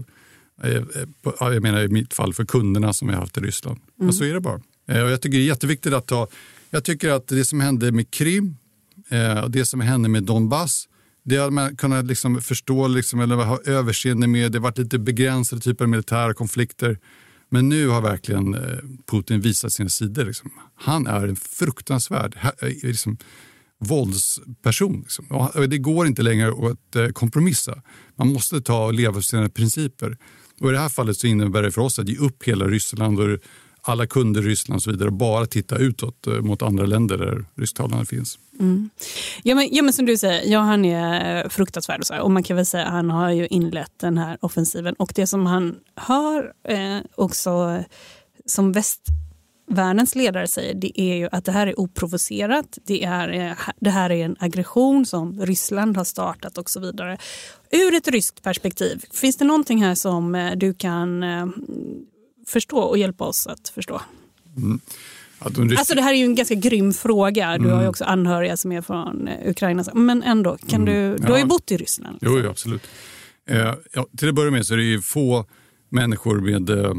[1.40, 3.78] jag menar i mitt fall för kunderna som jag haft i Ryssland.
[3.78, 4.06] Mm.
[4.06, 4.62] Men så är det bara.
[4.88, 6.28] Eh, och jag tycker det är jätteviktigt att ta...
[6.70, 8.58] Jag tycker att det som hände med Krim
[9.44, 10.88] och det som hände med Donbass
[11.24, 14.52] det har man kunnat liksom förstå liksom, eller ha överseende med.
[14.52, 17.00] Det har varit lite begränsade typer av militära konflikter.
[17.50, 18.58] Men nu har verkligen
[19.12, 20.26] Putin visat sina sidor.
[20.26, 20.52] Liksom.
[20.76, 22.38] Han är en fruktansvärd
[22.84, 23.18] liksom,
[23.80, 25.00] våldsperson.
[25.00, 25.50] Liksom.
[25.70, 27.82] Det går inte längre att kompromissa.
[28.16, 30.18] Man måste ta och leva för sina principer.
[30.62, 33.20] Och I det här fallet så innebär det för oss att ge upp hela Ryssland
[33.20, 33.40] och
[33.82, 37.18] alla kunder i Ryssland och så vidare och bara titta utåt eh, mot andra länder
[37.18, 38.40] där rysktalande finns.
[38.60, 38.90] Mm.
[39.44, 42.22] Ja, men, ja, men som du säger, ja, han är eh, fruktansvärd och, så här,
[42.22, 45.28] och man kan väl säga att han har ju inlett den här offensiven och det
[45.28, 47.84] som han har eh, också
[48.46, 49.02] som väst
[49.72, 52.78] världens ledare säger det är ju att det här är oprovocerat.
[52.86, 57.18] Det, är, eh, det här är en aggression som Ryssland har startat och så vidare.
[57.72, 61.48] Ur ett ryskt perspektiv, finns det någonting här som eh, du kan eh,
[62.48, 64.02] förstå och hjälpa oss att förstå?
[64.58, 64.80] Mm.
[65.78, 67.48] Alltså det här är ju en ganska grym fråga.
[67.50, 67.70] Du mm.
[67.70, 67.90] har ju mm.
[67.90, 69.84] också anhöriga som är från Ukraina.
[69.94, 70.94] Men ändå, kan mm.
[70.94, 72.18] du, du har ju bott i Ryssland.
[72.22, 72.42] Liksom.
[72.44, 72.82] Jo, absolut.
[73.50, 75.46] Eh, ja, till att börja med så är det ju få
[75.90, 76.94] människor med eh,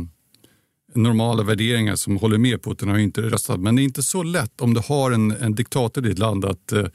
[0.94, 3.60] normala värderingar som håller med Putin har inte röstat.
[3.60, 6.44] Men det är inte så lätt om du har en, en diktator i ditt land
[6.44, 6.86] att eh,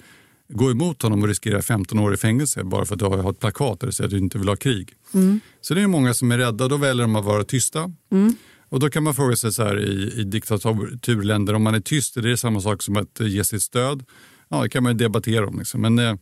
[0.50, 3.40] gå emot honom och riskera 15 år i fängelse bara för att du har ett
[3.40, 4.94] plakat där det säger att du inte vill ha krig.
[5.14, 5.40] Mm.
[5.62, 7.92] Så det är många som är rädda och då väljer de att vara tysta.
[8.12, 8.36] Mm.
[8.70, 12.18] Och då kan man fråga sig så här i, i diktaturländer, om man är tyst,
[12.18, 14.04] är det samma sak som att ge sitt stöd?
[14.50, 15.60] Ja, det kan man debattera om.
[15.60, 15.82] Liksom.
[15.82, 16.16] Men eh,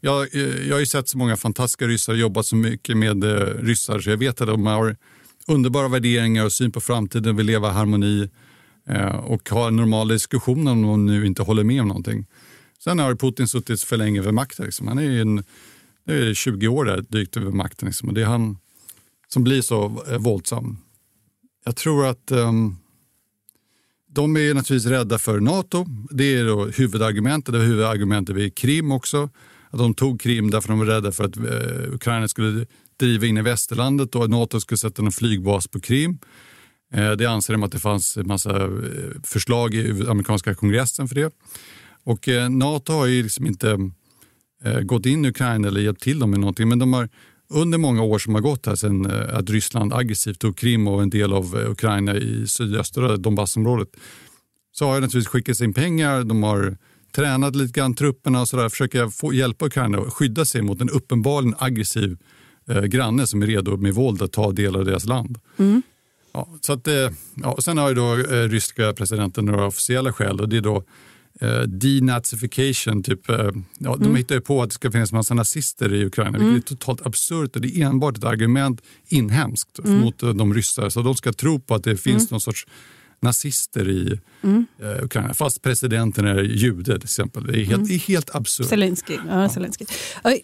[0.00, 3.64] jag, eh, jag har ju sett så många fantastiska ryssar, jobbat så mycket med eh,
[3.64, 4.96] ryssar så jag vet att de har
[5.46, 8.30] underbara värderingar och syn på framtiden, vill leva i harmoni
[8.88, 12.26] eh, och ha en normal diskussion om de nu inte håller med om någonting.
[12.84, 14.64] Sen har Putin suttit för länge vid makten.
[14.64, 14.88] Liksom.
[14.88, 15.44] Han är ju en,
[16.06, 17.86] det är 20 år där, dykt över makten.
[17.86, 18.08] Liksom.
[18.08, 18.58] Och det är han
[19.28, 20.78] som blir så eh, våldsam.
[21.64, 22.76] Jag tror att um,
[24.08, 25.86] de är naturligtvis rädda för Nato.
[26.10, 27.52] Det är då huvudargumentet.
[27.52, 29.30] Det var huvudargumentet vid Krim också.
[29.70, 33.38] Att de tog Krim därför de var rädda för att uh, Ukraina skulle driva in
[33.38, 36.18] i västerlandet och att Nato skulle sätta en flygbas på Krim.
[36.94, 38.70] Eh, det anser de att det fanns en massa eh,
[39.24, 41.32] förslag i amerikanska kongressen för det.
[42.04, 43.90] Och eh, Nato har ju liksom inte
[44.82, 47.08] gått in i Ukraina eller hjälpt till dem med någonting, men de har
[47.50, 51.10] under många år som har gått här sedan att Ryssland aggressivt tog Krim och en
[51.10, 53.88] del av Ukraina i sydöstra Donbassområdet
[54.72, 56.24] så har jag naturligtvis skickat in pengar.
[56.24, 56.76] De har
[57.14, 60.90] tränat lite grann trupperna och sådär försöker få, hjälpa Ukraina att skydda sig mot en
[60.90, 62.18] uppenbarligen aggressiv
[62.68, 65.38] eh, granne som är redo med våld att ta delar av deras land.
[65.56, 65.82] Mm.
[66.34, 70.40] Ja, så att, eh, ja, sen har ju då eh, ryska presidenten några officiella skäl
[70.40, 70.84] och det är då
[71.40, 73.02] eh, denazification.
[73.02, 73.36] Typ, eh,
[73.78, 73.98] ja, mm.
[73.98, 76.52] De hittar ju på att det ska finnas massa nazister i Ukraina, mm.
[76.52, 77.56] vilket är totalt absurt.
[77.56, 80.00] Och det är enbart ett argument inhemskt mm.
[80.00, 80.88] mot de ryssar.
[80.88, 82.28] Så de ska tro på att det finns mm.
[82.30, 82.66] någon sorts
[83.22, 84.66] nazister i mm.
[84.82, 87.46] eh, Ukraina, fast presidenten är jude till exempel.
[87.46, 87.98] Det är helt, mm.
[87.98, 88.66] helt absurt.
[88.66, 89.18] Zelensky.
[89.28, 89.84] Ja, Zelensky.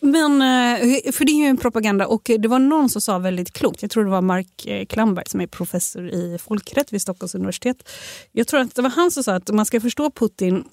[0.01, 3.53] Men, eh, för det är ju en propaganda och det var någon som sa väldigt
[3.53, 7.35] klokt, jag tror det var Mark eh, Klamberg som är professor i folkrätt vid Stockholms
[7.35, 7.89] universitet.
[8.33, 10.65] Jag tror att det var han som sa att man ska förstå Putin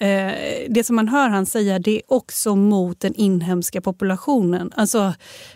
[0.00, 0.32] Eh,
[0.68, 4.72] det som man hör han säga det är också mot den inhemska populationen.
[4.76, 5.14] Alltså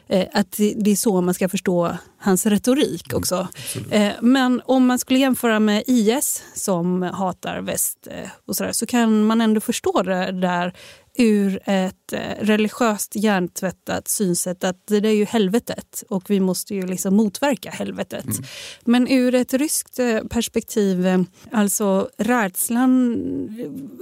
[0.09, 3.49] eh, att det är så man ska förstå hans retorik mm, också.
[3.91, 8.09] Mm, men om man skulle jämföra med IS som hatar väst
[8.47, 10.75] och så, där, så kan man ändå förstå det där
[11.19, 16.87] ur ett eh, religiöst hjärntvättat synsätt att det är ju helvetet och vi måste ju
[16.87, 18.25] liksom motverka helvetet.
[18.25, 18.45] Mm.
[18.85, 21.21] Men ur ett ryskt eh, perspektiv, eh,
[21.53, 23.15] alltså rädslan,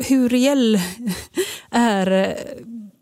[0.09, 0.81] hur reell
[1.70, 2.37] är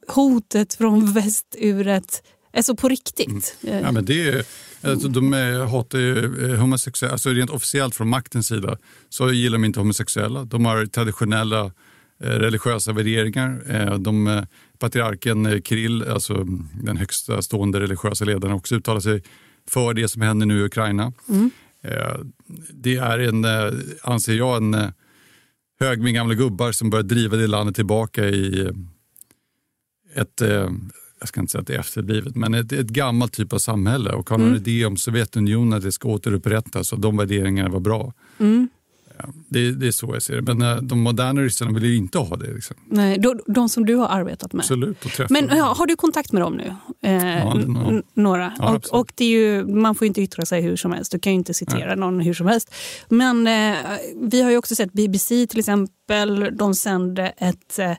[0.09, 3.57] hotet från väst ur ett Alltså på riktigt?
[3.62, 3.85] Mm.
[3.85, 4.44] Ja, men det är,
[4.83, 5.33] alltså, de
[5.71, 10.44] hatar ju homosexuella, alltså rent officiellt från maktens sida så gillar de inte homosexuella.
[10.44, 11.73] De har traditionella
[12.18, 13.62] religiösa värderingar.
[13.68, 14.42] Eh, de, eh,
[14.78, 16.46] patriarken Kirill, alltså
[16.83, 19.22] den högsta stående religiösa ledaren, också uttalar sig
[19.68, 21.12] för det som händer nu i Ukraina.
[21.28, 21.50] Mm.
[22.70, 23.44] Det är en,
[24.02, 24.92] anser jag, en
[25.81, 28.70] hög med gamla gubbar som börjar driva det landet tillbaka i
[30.14, 30.42] ett
[31.20, 34.11] jag ska inte säga att det är efterblivet, men ett, ett gammalt typ av samhälle
[34.12, 34.48] och har mm.
[34.48, 38.12] någon idé om Sovjetunionen att det ska återupprättas och de värderingarna var bra.
[38.38, 38.68] Mm.
[39.48, 40.54] Det, det, är så jag ser det.
[40.54, 42.54] Men eh, de moderna ryssarna vill ju inte ha det.
[42.54, 42.76] Liksom.
[42.87, 44.61] Nej, de, de som du har arbetat med.
[44.61, 45.31] Absolut.
[45.31, 46.74] Men ja, har du kontakt med dem nu?
[47.02, 48.02] Eh, ja, några.
[48.14, 48.52] några.
[48.59, 51.12] Ja, och, och, det är ju, man får inte yttra sig hur som helst.
[51.12, 51.96] Du kan ju inte citera Nej.
[51.96, 52.74] någon hur som helst.
[53.09, 53.76] Men eh,
[54.31, 56.57] vi har ju också sett BBC till exempel.
[56.57, 57.92] De sände ett eh,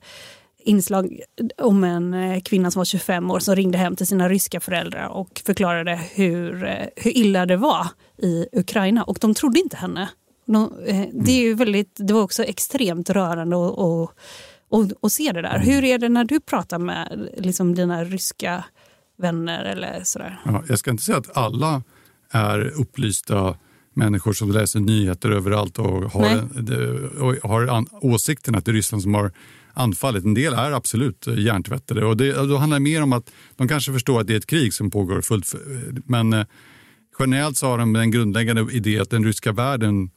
[0.69, 1.19] inslag
[1.57, 5.07] om en eh, kvinna som var 25 år som ringde hem till sina ryska föräldrar
[5.07, 9.03] och förklarade hur, eh, hur illa det var i Ukraina.
[9.03, 10.09] Och de trodde inte henne.
[10.55, 13.55] Eh, det, är ju väldigt, det var också extremt rörande
[15.01, 15.55] att se det där.
[15.55, 15.67] Mm.
[15.67, 18.63] Hur är det när du pratar med liksom, dina ryska
[19.17, 19.65] vänner?
[19.65, 20.39] eller sådär?
[20.45, 21.83] Ja, jag ska inte säga att alla
[22.31, 23.55] är upplysta
[23.93, 26.47] människor som läser nyheter överallt och har,
[27.21, 29.31] och har an, åsikten att det är Ryssland som har
[29.73, 30.25] anfallit.
[30.25, 32.05] En del är absolut hjärntvättade.
[32.05, 34.45] Och det, då handlar det mer om att de kanske förstår att det är ett
[34.45, 35.55] krig som pågår fullt.
[36.05, 36.45] Men eh,
[37.19, 40.09] generellt så har de en grundläggande idé att den ryska världen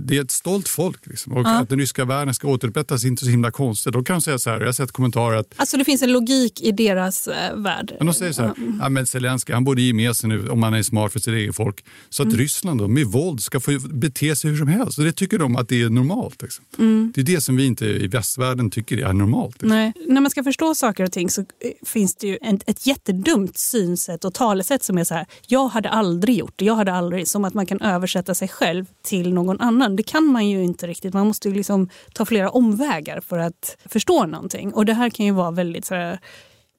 [0.00, 1.06] det är ett stolt folk.
[1.06, 1.32] Liksom.
[1.32, 1.60] Och ja.
[1.60, 3.92] att den ryska världen ska återupprättas är inte så himla konstigt.
[3.92, 5.54] Då kan de säga så här, jag har sett kommentarer att...
[5.56, 7.94] Alltså det finns en logik i deras äh, värld?
[7.98, 10.62] Men de säger så här, ja, men Zelenskyj han borde ge med sig nu om
[10.62, 11.84] han är smart för sitt eget folk.
[12.10, 12.38] Så att mm.
[12.38, 14.98] Ryssland då, med våld ska få bete sig hur som helst.
[14.98, 16.42] Och det tycker de att det är normalt.
[16.42, 16.64] Liksom.
[16.78, 17.12] Mm.
[17.14, 19.54] Det är det som vi inte i västvärlden tycker är normalt.
[19.54, 19.68] Liksom.
[19.68, 19.92] Nej.
[20.08, 21.46] När man ska förstå saker och ting så eh,
[21.86, 25.88] finns det ju ett, ett jättedumt synsätt och talesätt som är så här, jag hade
[25.88, 29.60] aldrig gjort det, jag hade aldrig, som att man kan översätta sig själv till någon
[29.62, 29.96] annan.
[29.96, 31.14] Det kan man ju inte riktigt.
[31.14, 34.74] Man måste ju liksom ta flera omvägar för att förstå någonting.
[34.74, 35.84] Och det här kan ju vara väldigt...
[35.84, 36.18] Så här,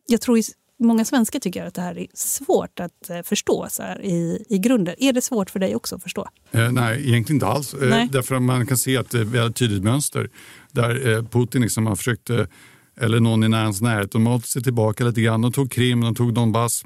[0.08, 0.40] jag tror
[0.80, 4.58] många svenskar tycker att det här är svårt att eh, förstå så här, i, i
[4.58, 4.96] grunden.
[4.98, 6.28] Är det svårt för dig också att förstå?
[6.52, 7.74] Eh, nej, egentligen inte alls.
[7.74, 10.30] Eh, därför att man kan se att det är ett tydligt mönster
[10.72, 12.46] där eh, Putin liksom har försökt, eh,
[13.02, 15.42] eller någon i närens närhet, de har hållit sig tillbaka lite grann.
[15.42, 16.86] De tog Krim, de tog Donbass.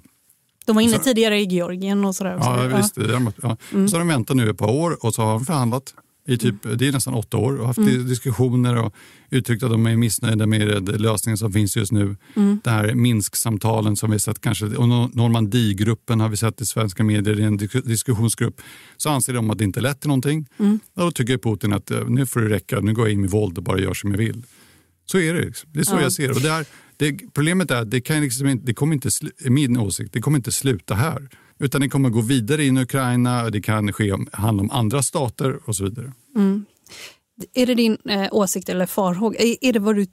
[0.67, 2.37] De var inne så, tidigare i Georgien och sådär.
[2.41, 2.97] Ja, visst.
[2.97, 3.31] Ja.
[3.41, 3.57] Ja.
[3.73, 3.87] Mm.
[3.87, 5.93] Så har de väntat nu ett par år och så har de förhandlat
[6.27, 6.77] i typ, mm.
[6.77, 8.07] Det är nästan åtta år och haft mm.
[8.07, 8.93] diskussioner och
[9.29, 12.15] uttryckt att de är missnöjda med lösningen som finns just nu.
[12.35, 12.59] Mm.
[12.63, 17.39] Det här Minsk-samtalen som vi sett kanske, och Normandie-gruppen har vi sett i svenska medier
[17.39, 18.61] i en diskussionsgrupp.
[18.97, 20.47] Så anser de att det inte lett till någonting.
[20.57, 20.79] Mm.
[20.95, 23.57] Då tycker Putin att eh, nu får det räcka, nu går jag in med våld
[23.57, 24.43] och bara gör som jag vill.
[25.05, 25.45] Så är det.
[25.45, 25.69] Liksom.
[25.73, 26.01] Det är så ja.
[26.01, 26.39] jag ser det.
[26.39, 26.65] det,
[26.97, 29.09] det problemet är att det, kan liksom, det kommer inte,
[29.49, 31.29] min åsikt, det kommer inte sluta här.
[31.59, 35.59] Utan det kommer gå vidare in i Ukraina, det kan ske, handla om andra stater
[35.65, 36.13] och så vidare.
[36.35, 36.65] Mm.
[37.53, 39.39] Är det din eh, åsikt eller farhåga?
[39.39, 40.07] Är, är det vad du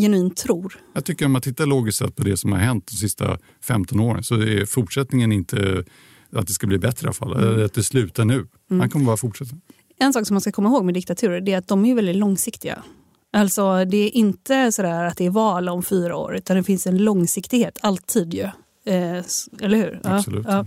[0.00, 0.80] genuint tror?
[0.92, 4.00] Jag tycker om man tittar logiskt sett på det som har hänt de sista 15
[4.00, 5.84] åren så är fortsättningen inte
[6.32, 7.32] att det ska bli bättre i alla fall.
[7.32, 7.64] Mm.
[7.64, 8.34] Att det slutar nu.
[8.34, 8.48] Mm.
[8.68, 9.56] Man kommer bara fortsätta.
[9.98, 12.82] En sak som man ska komma ihåg med diktaturer är att de är väldigt långsiktiga.
[13.34, 16.86] Alltså det är inte så att det är val om fyra år utan det finns
[16.86, 18.48] en långsiktighet alltid ju
[18.86, 19.22] Eh,
[19.60, 20.00] eller hur?
[20.04, 20.46] Absolut.
[20.48, 20.64] Ja,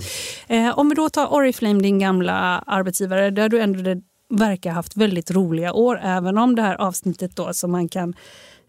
[0.47, 0.55] ja.
[0.55, 4.97] Eh, om vi då tar Oriflame, din gamla arbetsgivare, där du ändå verkar ha haft
[4.97, 8.13] väldigt roliga år, även om det här avsnittet då som man kan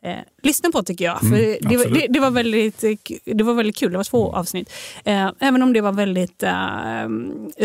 [0.02, 1.20] eh, lyssna på tycker jag.
[1.20, 1.94] För Mm, det, absolut.
[1.94, 2.90] det, det, var väldigt, eh,
[3.24, 4.72] det var väldigt kul, det var två avsnitt.
[5.04, 7.08] Eh, även om det var väldigt eh,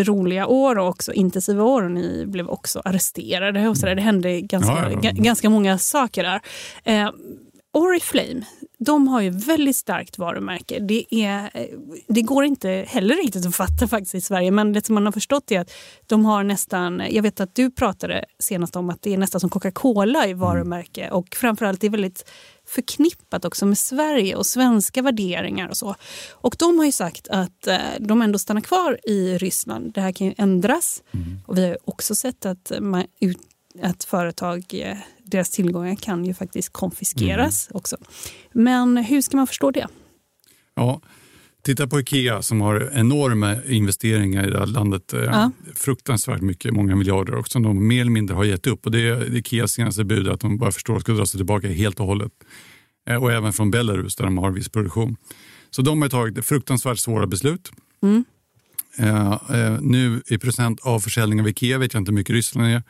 [0.04, 3.96] roliga år och också intensiva år och ni blev också arresterade och så där.
[3.96, 5.00] Det hände ganska, Ja, ja.
[5.00, 6.42] ga- ganska många saker där.
[6.84, 7.10] Eh,
[7.74, 8.42] Oriflame,
[8.84, 10.80] de har ju väldigt starkt varumärke.
[10.80, 11.66] Det, är, eh,
[12.08, 15.12] det går inte heller riktigt att fatta faktiskt i Sverige, men det som man har
[15.12, 15.72] förstått är att
[16.08, 19.50] de har nästan, jag vet att du pratade senast om att det är nästan som
[19.50, 22.30] Coca-Cola i varumärke och framförallt det är väldigt
[22.68, 25.96] förknippat också med Sverige och svenska värderingar och så.
[26.32, 29.94] Och de har ju sagt att eh, de ändå stannar kvar i Ryssland.
[29.94, 31.04] Det här kan ju ändras.
[31.48, 33.38] Och vi har också sett att, man, ut,
[33.82, 37.98] att företag, eh, deras tillgångar kan ju faktiskt konfiskeras också.
[38.52, 39.88] Men hur ska man förstå det?
[40.76, 41.02] Ja,
[41.66, 45.14] titta på Ikea som har enorma investeringar i det här landet.
[45.14, 45.52] eh, Ja.
[45.76, 48.86] Fruktansvärt mycket, många miljarder och som de mer eller mindre har gett upp.
[48.86, 52.00] Och det är Ikeas senaste bud att de bara förstår ska dra sig tillbaka helt
[52.00, 52.32] och hållet.
[53.10, 55.16] Eh, Och även från Belarus där de har viss produktion.
[55.70, 57.72] Så de har tagit fruktansvärt svåra beslut.
[58.04, 58.24] Mm.
[58.98, 62.84] Eh, nu i procent av försäljningen av Ikea vet jag inte hur mycket Ryssland är.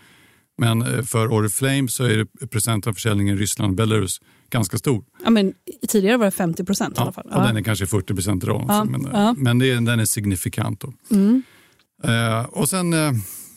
[0.58, 4.78] Men eh, för Oriflame så är det procent av försäljningen i Ryssland och Belarus ganska
[4.78, 5.04] stor.
[5.24, 5.54] Ja, men
[5.88, 7.32] tidigare var det 50 procent i alla fall.
[7.36, 8.66] och den är kanske 40 procent idag.
[8.68, 9.36] Ja, Men, ja.
[9.38, 10.84] men det den är signifikant.
[11.12, 11.44] Mm.
[12.04, 13.12] Eh, och sen eh,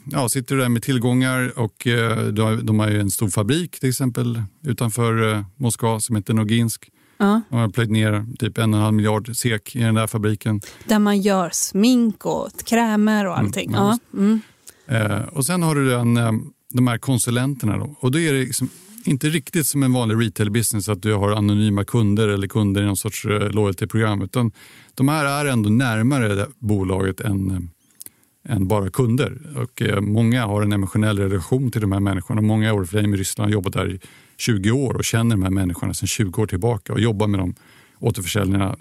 [0.05, 3.29] ja, sitter du där med tillgångar och eh, de, har, de har ju en stor
[3.29, 6.89] fabrik till exempel utanför eh, Moskva som heter Noginsk.
[7.19, 7.41] Ja.
[7.51, 10.61] De har plöjt ner typ en och en halv miljard sek i den där fabriken.
[10.85, 13.69] Där man gör smink och krämer och allting.
[13.69, 14.19] Mm, ja, ja.
[14.19, 14.41] Mm.
[14.89, 16.33] Eh, och sen har du den, eh,
[16.73, 17.77] de här konsulenterna.
[17.77, 17.97] Då.
[18.01, 18.69] Och då är det liksom
[19.05, 22.87] inte riktigt som en vanlig retail business att du har anonyma kunder eller kunder i
[22.87, 24.23] någon sorts eh, loyalty-program.
[24.23, 24.53] Utan
[24.95, 29.39] de här är ändå närmare bolaget än, eh, än bara kunder.
[29.57, 32.41] Och eh, många har en emotionell relation till de här människorna.
[32.41, 34.01] Många Oriflame i Ryssland har jobbat där i
[34.37, 37.55] 20 år och känner de här människorna sedan 20 år tillbaka och jobbar med de
[37.99, 38.77] återförsäljarna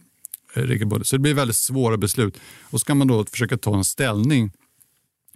[0.54, 1.08] eh, regelbundet.
[1.08, 2.38] Så det blir väldigt svåra beslut.
[2.62, 4.52] Och ska man då försöka ta en ställning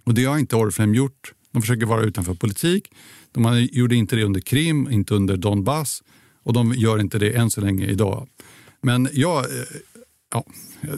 [0.04, 1.32] och det har inte Oriflame gjort.
[1.52, 2.92] De försöker vara utanför politik.
[3.32, 6.02] De gjorde inte det under Krim, inte under Donbass
[6.42, 8.28] och de gör inte det än så länge idag.
[8.82, 9.66] Men jag, eh,
[10.32, 10.44] ja,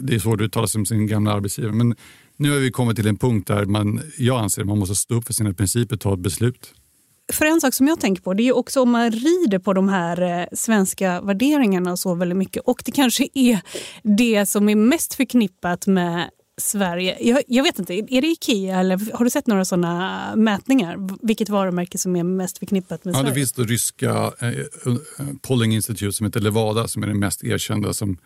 [0.01, 1.95] det är svårt att uttala sig om sin gamla arbetsgivare, men
[2.37, 5.15] nu har vi kommit till en punkt där man, jag anser att man måste stå
[5.15, 6.73] upp för sina principer och ta ett beslut.
[7.33, 9.89] För en sak som jag tänker på det är också om man rider på de
[9.89, 12.63] här eh, svenska värderingarna och så väldigt mycket.
[12.65, 13.61] Och det kanske är
[14.03, 17.17] det som är mest förknippat med Sverige.
[17.21, 21.09] Jag, jag vet inte, är det Ikea eller har du sett några sådana mätningar?
[21.27, 23.29] Vilket varumärke som är mest förknippat med Ja, Sverige?
[23.31, 24.55] det finns det ryska eh, eh,
[25.41, 28.17] polling institute som heter Levada som är det mest erkända som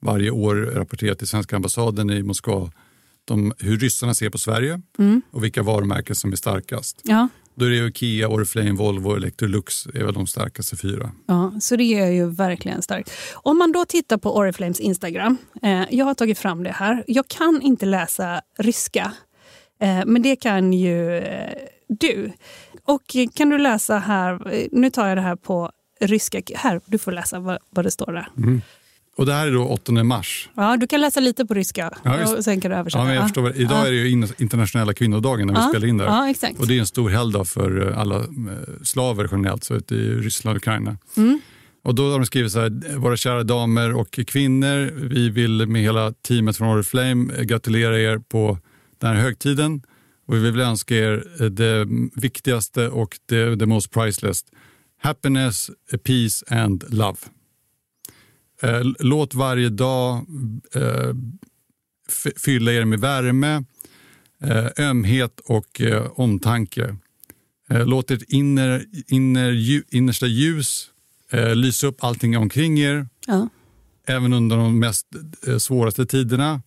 [0.00, 2.70] varje år rapporterar till svenska ambassaden i Moskva
[3.24, 4.80] de, hur ryssarna ser på Sverige
[5.30, 7.00] och vilka varumärken som är starkast.
[7.04, 11.10] Ja, Då är det Ikea, Oriflame, Volvo, Electrolux är väl de starkaste fyra.
[11.26, 13.10] ja, så det är ju verkligen starkt.
[13.34, 15.36] Om man då tittar på Oriflames Instagram.
[15.62, 17.04] Eh, jag har tagit fram det här.
[17.06, 19.12] Jag kan inte läsa ryska,
[19.80, 21.52] eh, men det kan ju eh,
[21.88, 22.32] du.
[22.84, 26.42] Och kan du läsa här, eh, nu tar jag det här på ryska.
[26.54, 28.28] Här, du får läsa vad, vad det står där.
[29.16, 30.48] Och det här är då 8 mars.
[30.54, 32.98] Ja, du kan läsa lite på ryska Ja, och sen kan du översätta.
[33.02, 33.86] Ja, men jag förstår, idag Ja.
[33.86, 36.04] är det ju in- internationella kvinnodagen när vi Ja, spelar in där.
[36.04, 36.58] Ja, exakt.
[36.60, 38.24] Och det är en stor helgdag för eh, alla eh,
[38.82, 40.96] slaver generellt sett i Ryssland och Ukraina.
[41.16, 41.40] Mm.
[41.84, 45.82] Och då har de skrivit så här, våra kära damer och kvinnor, vi vill med
[45.82, 48.58] hela teamet från Oriflame eh, gratulera er på
[49.00, 49.82] den här högtiden.
[50.28, 51.86] Och vi vill önska er det
[52.22, 54.44] viktigaste och det, det most priceless.
[55.02, 55.70] Happiness,
[56.04, 57.16] peace and love.
[58.62, 60.26] Eh, Låt varje dag
[60.74, 61.14] eh,
[62.36, 63.64] fylla er med värme,
[64.42, 65.80] eh, ömhet och
[66.14, 66.96] omtanke.
[67.68, 70.90] Låt ert inner, inner, innersta ljus
[71.54, 73.48] lysa upp allting omkring er, Ja.
[74.06, 75.06] även under de mest
[75.58, 76.62] svåraste tiderna.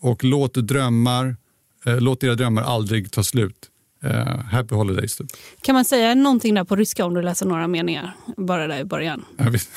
[0.00, 1.36] Och låt drömmar,
[1.84, 3.70] låt era drömmar aldrig ta slut.
[4.02, 5.16] Eh, happy holidays.
[5.16, 5.26] Typ.
[5.62, 8.16] Kan man säga någonting där på ryska om du läser några meningar?
[8.36, 9.24] Bara där i början.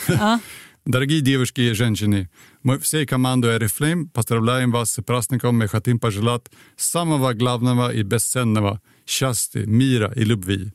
[0.08, 0.40] Ja.
[0.85, 2.31] Дорогие девушки и женщины,
[2.63, 8.91] мы всей командой Oriflame поздравляем вас с праздником и хотим пожелать самого главного и бесценного –
[9.07, 10.73] счастья, мира и любви.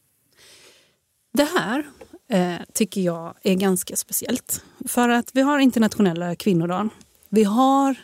[1.34, 1.84] Det här
[2.30, 4.64] eh, tycker jag är ganska speciellt.
[4.88, 6.90] För att vi har internationella kvinnodagen.
[7.30, 7.96] Vi har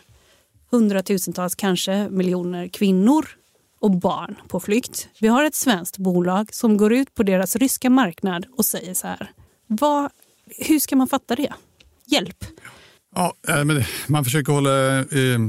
[0.70, 3.28] hundratusentals, kanske miljoner kvinnor
[3.80, 5.08] och barn på flykt.
[5.20, 9.06] Vi har ett svenskt bolag som går ut på deras ryska marknad och säger så
[9.06, 9.30] här.
[9.66, 10.10] Vad,
[10.46, 11.52] hur ska man fatta det?
[12.05, 12.45] Hjälp!
[13.15, 15.39] Ja, men man försöker hålla eh,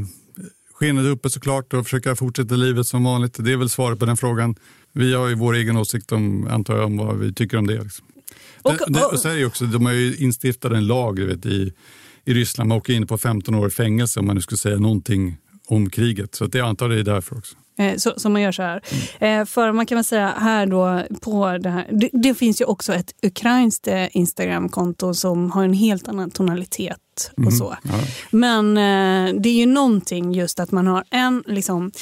[0.72, 3.36] skenet uppe såklart och försöka fortsätta livet som vanligt.
[3.44, 4.56] Det är väl svaret på den frågan.
[4.92, 7.82] Vi har ju vår egen åsikt om, antar jag, om vad vi tycker om det.
[7.82, 8.06] Liksom.
[8.62, 11.72] Och, och, och så är det också, de har ju instiftat en lag vet, i,
[12.24, 12.68] i Ryssland.
[12.68, 15.36] Man åker in på 15 år i fängelse om man nu skulle säga någonting
[15.66, 16.34] om kriget.
[16.34, 17.56] Så det antar det är därför också.
[17.78, 18.82] Eh, så, man gör så här.
[19.18, 19.46] Mm.
[19.46, 21.88] för man kan väl säga här då på det här.
[21.90, 27.30] Det, det finns ju också ett ukrainskt eh, Instagramkonto som har en helt annan tonalitet
[27.32, 27.52] och mm.
[27.52, 27.76] så.
[27.82, 27.92] Ja.
[28.30, 28.74] Men
[29.42, 31.92] det är ju någonting just att man har en liksom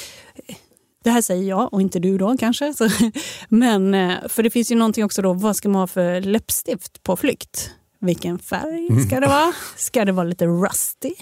[1.03, 2.73] det här säger jag och inte du då kanske.
[2.73, 2.89] Så,
[3.49, 3.95] men
[4.29, 7.71] för det finns ju någonting också då, vad ska man ha för läppstift på flykt?
[7.99, 9.03] Vilken färg mm.
[9.03, 9.53] ska det vara?
[9.75, 11.13] Ska det vara lite rusty?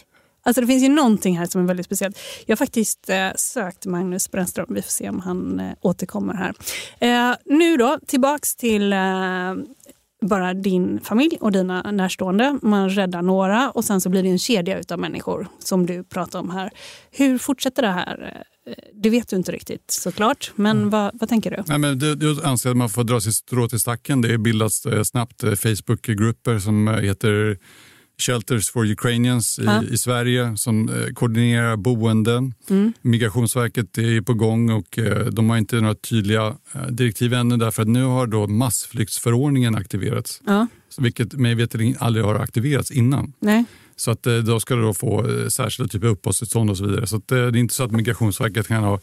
[0.44, 2.20] Alltså det finns ju någonting här som är väldigt speciellt.
[2.46, 4.68] Jag har faktiskt eh, sökt Magnus Brännström.
[4.70, 6.54] Vi får se om han eh, återkommer här.
[7.00, 9.00] Eh, nu då, tillbaks till eh,
[10.22, 12.60] bara din familj och dina närstående.
[12.62, 16.40] Man räddar några och sen så blir det en kedja av människor som du pratar
[16.40, 16.72] om här.
[17.12, 18.44] Hur fortsätter det här?
[18.68, 20.90] Eh, det vet du inte riktigt såklart, men mm.
[20.90, 21.64] vad, vad, tänker du?
[21.68, 24.22] Nej, men du, du anser att man får dra sitt strå till stacken.
[24.22, 27.58] Det bildas eh, snabbt Facebookgrupper som heter
[28.22, 29.84] Shelters for Ukrainians i, ja.
[29.84, 32.54] i Sverige som eh, koordinerar boenden.
[32.70, 32.94] Mm.
[33.02, 37.82] Migrationsverket är på gång och eh, de har inte några tydliga eh, direktiv ännu därför
[37.82, 40.42] att nu har då massflyktsförordningen aktiverats.
[40.46, 40.68] Ja.
[40.98, 43.34] Vilket mig veterligen aldrig har aktiverats innan.
[43.40, 43.66] Nej.
[43.96, 47.08] Så att då ska det då få särskilda typer av uppehållstillstånd och så vidare.
[47.08, 49.00] Så det är inte så att Migrationsverket kan ha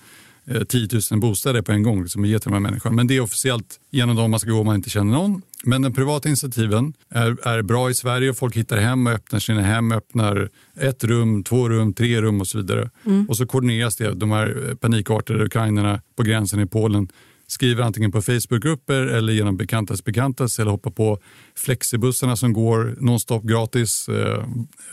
[0.69, 2.97] 10 000 bostäder på en gång liksom, och ge till de här människorna.
[2.97, 5.43] Men det är officiellt genom dem man ska gå om man inte känner någon.
[5.65, 9.39] Men den privata initiativen är, är bra i Sverige och folk hittar hem och öppnar
[9.39, 10.49] sina hem, öppnar
[10.81, 12.91] ett rum, två rum, tre rum och så vidare.
[13.07, 13.27] Mm.
[13.29, 14.15] Och så koordineras det.
[14.15, 17.09] De här panikartade ukrainarna på gränsen i Polen
[17.47, 21.19] skriver antingen på Facebookgrupper eller genom bekantas bekantas eller hoppar på
[21.55, 24.09] flexibussarna som går nonstop gratis.
[24.09, 24.45] Eh,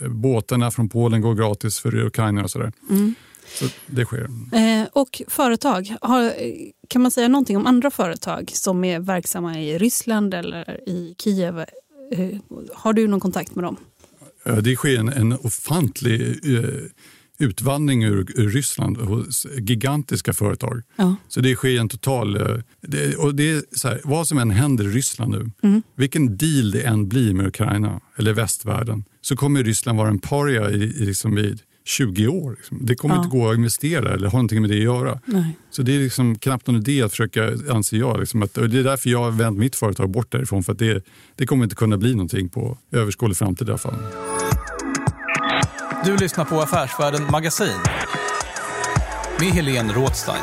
[0.08, 2.72] båtarna från Polen går gratis för ukrainare och sådär.
[2.90, 3.14] Mm.
[3.54, 4.28] Så det sker.
[4.52, 6.32] Eh, och företag, har,
[6.88, 11.58] kan man säga någonting om andra företag som är verksamma i Ryssland eller i Kiev?
[11.58, 12.28] Eh,
[12.74, 13.76] har du någon kontakt med dem?
[14.62, 16.20] Det sker en, en ofantlig
[16.56, 16.70] eh,
[17.38, 20.82] utvandring ur, ur, Ryssland hos gigantiska företag.
[20.96, 21.16] Ja.
[21.28, 22.36] Så det sker en total...
[22.36, 25.82] Eh, det, och det är så här, vad som än händer i Ryssland nu, mm.
[25.96, 30.70] vilken deal det än blir med Ukraina eller västvärlden, så kommer Ryssland vara en paria
[30.70, 32.50] i, i, liksom i 20 år.
[32.50, 32.78] Liksom.
[32.80, 33.24] Det kommer ja.
[33.24, 35.20] inte gå att investera eller ha någonting med det att göra.
[35.24, 35.56] Nej.
[35.70, 38.20] Så det är liksom knappt någon idé att försöka, anser jag.
[38.20, 40.64] Liksom att, det är därför jag har vänt mitt företag bort därifrån.
[40.64, 41.04] För att det,
[41.36, 43.94] det kommer inte kunna bli någonting på överskådlig framtid i alla fall.
[46.04, 47.78] Du lyssnar på Affärsvärlden Magasin
[49.40, 50.42] med Helene Rådstein.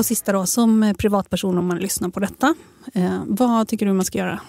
[0.00, 2.54] Och sista då, som privatperson om man lyssnar på detta,
[2.94, 4.40] eh, vad tycker du man ska göra?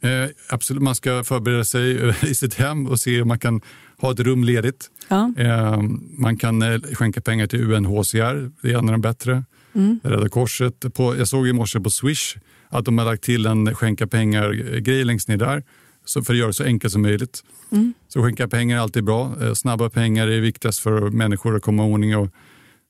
[0.00, 3.60] Eh, absolut, man ska förbereda sig i sitt hem och se om man kan
[3.98, 4.90] ha ett rum ledigt.
[5.08, 5.32] Ja.
[5.36, 5.82] Eh,
[6.18, 9.44] man kan eh, skänka pengar till UNHCR, det är en av de bättre.
[9.72, 10.00] Mm.
[10.02, 10.94] Rädda Korset.
[10.94, 12.36] På, jag såg i morse på Swish
[12.68, 15.64] att de har lagt till en skänka pengar-grej längst ner där
[16.04, 17.44] så för att göra det så enkelt som möjligt.
[17.72, 17.94] Mm.
[18.08, 19.32] Så skänka pengar är alltid bra.
[19.42, 22.16] Eh, snabba pengar är viktigast för människor att komma i ordning.
[22.16, 22.28] Och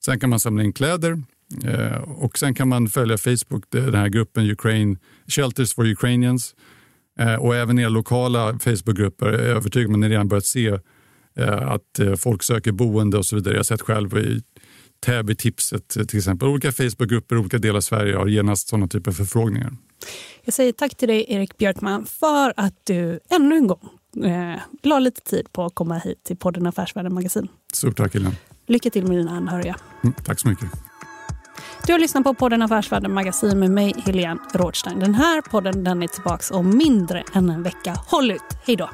[0.05, 1.19] sen kan man samla in kläder Eh,
[2.07, 6.55] och sen kan man följa Facebook, den här gruppen Ukraine, Shelters for Ukrainians.
[7.21, 10.79] Eh, och även era lokala Facebookgrupper är jag övertygad om att ni redan börjat se
[11.37, 13.55] eh, att eh, folk söker boende och så vidare.
[13.55, 14.43] Jag har sett själv i
[15.07, 16.49] Täby-tipset till exempel.
[16.49, 19.73] Olika Facebookgrupper i olika delar av Sverige har genast sådana typer av förfrågningar.
[20.45, 23.89] Jag säger tack till dig Erik Björkman för att du ännu en gång
[24.25, 27.49] eh, la lite tid på att komma hit till podden Affärsvärlden Magasin.
[27.73, 28.37] Stort tack Helene.
[28.67, 29.77] Lycka till med dina anhöriga.
[30.03, 30.90] Mm, tack så mycket.
[31.87, 34.99] Du har lyssnat på podden Affärsvärlden Magasin med mig, Helene Rådstein.
[34.99, 37.97] Den här podden den är tillbaka om mindre än en vecka.
[38.07, 38.43] Håll ut!
[38.67, 38.91] Hej då!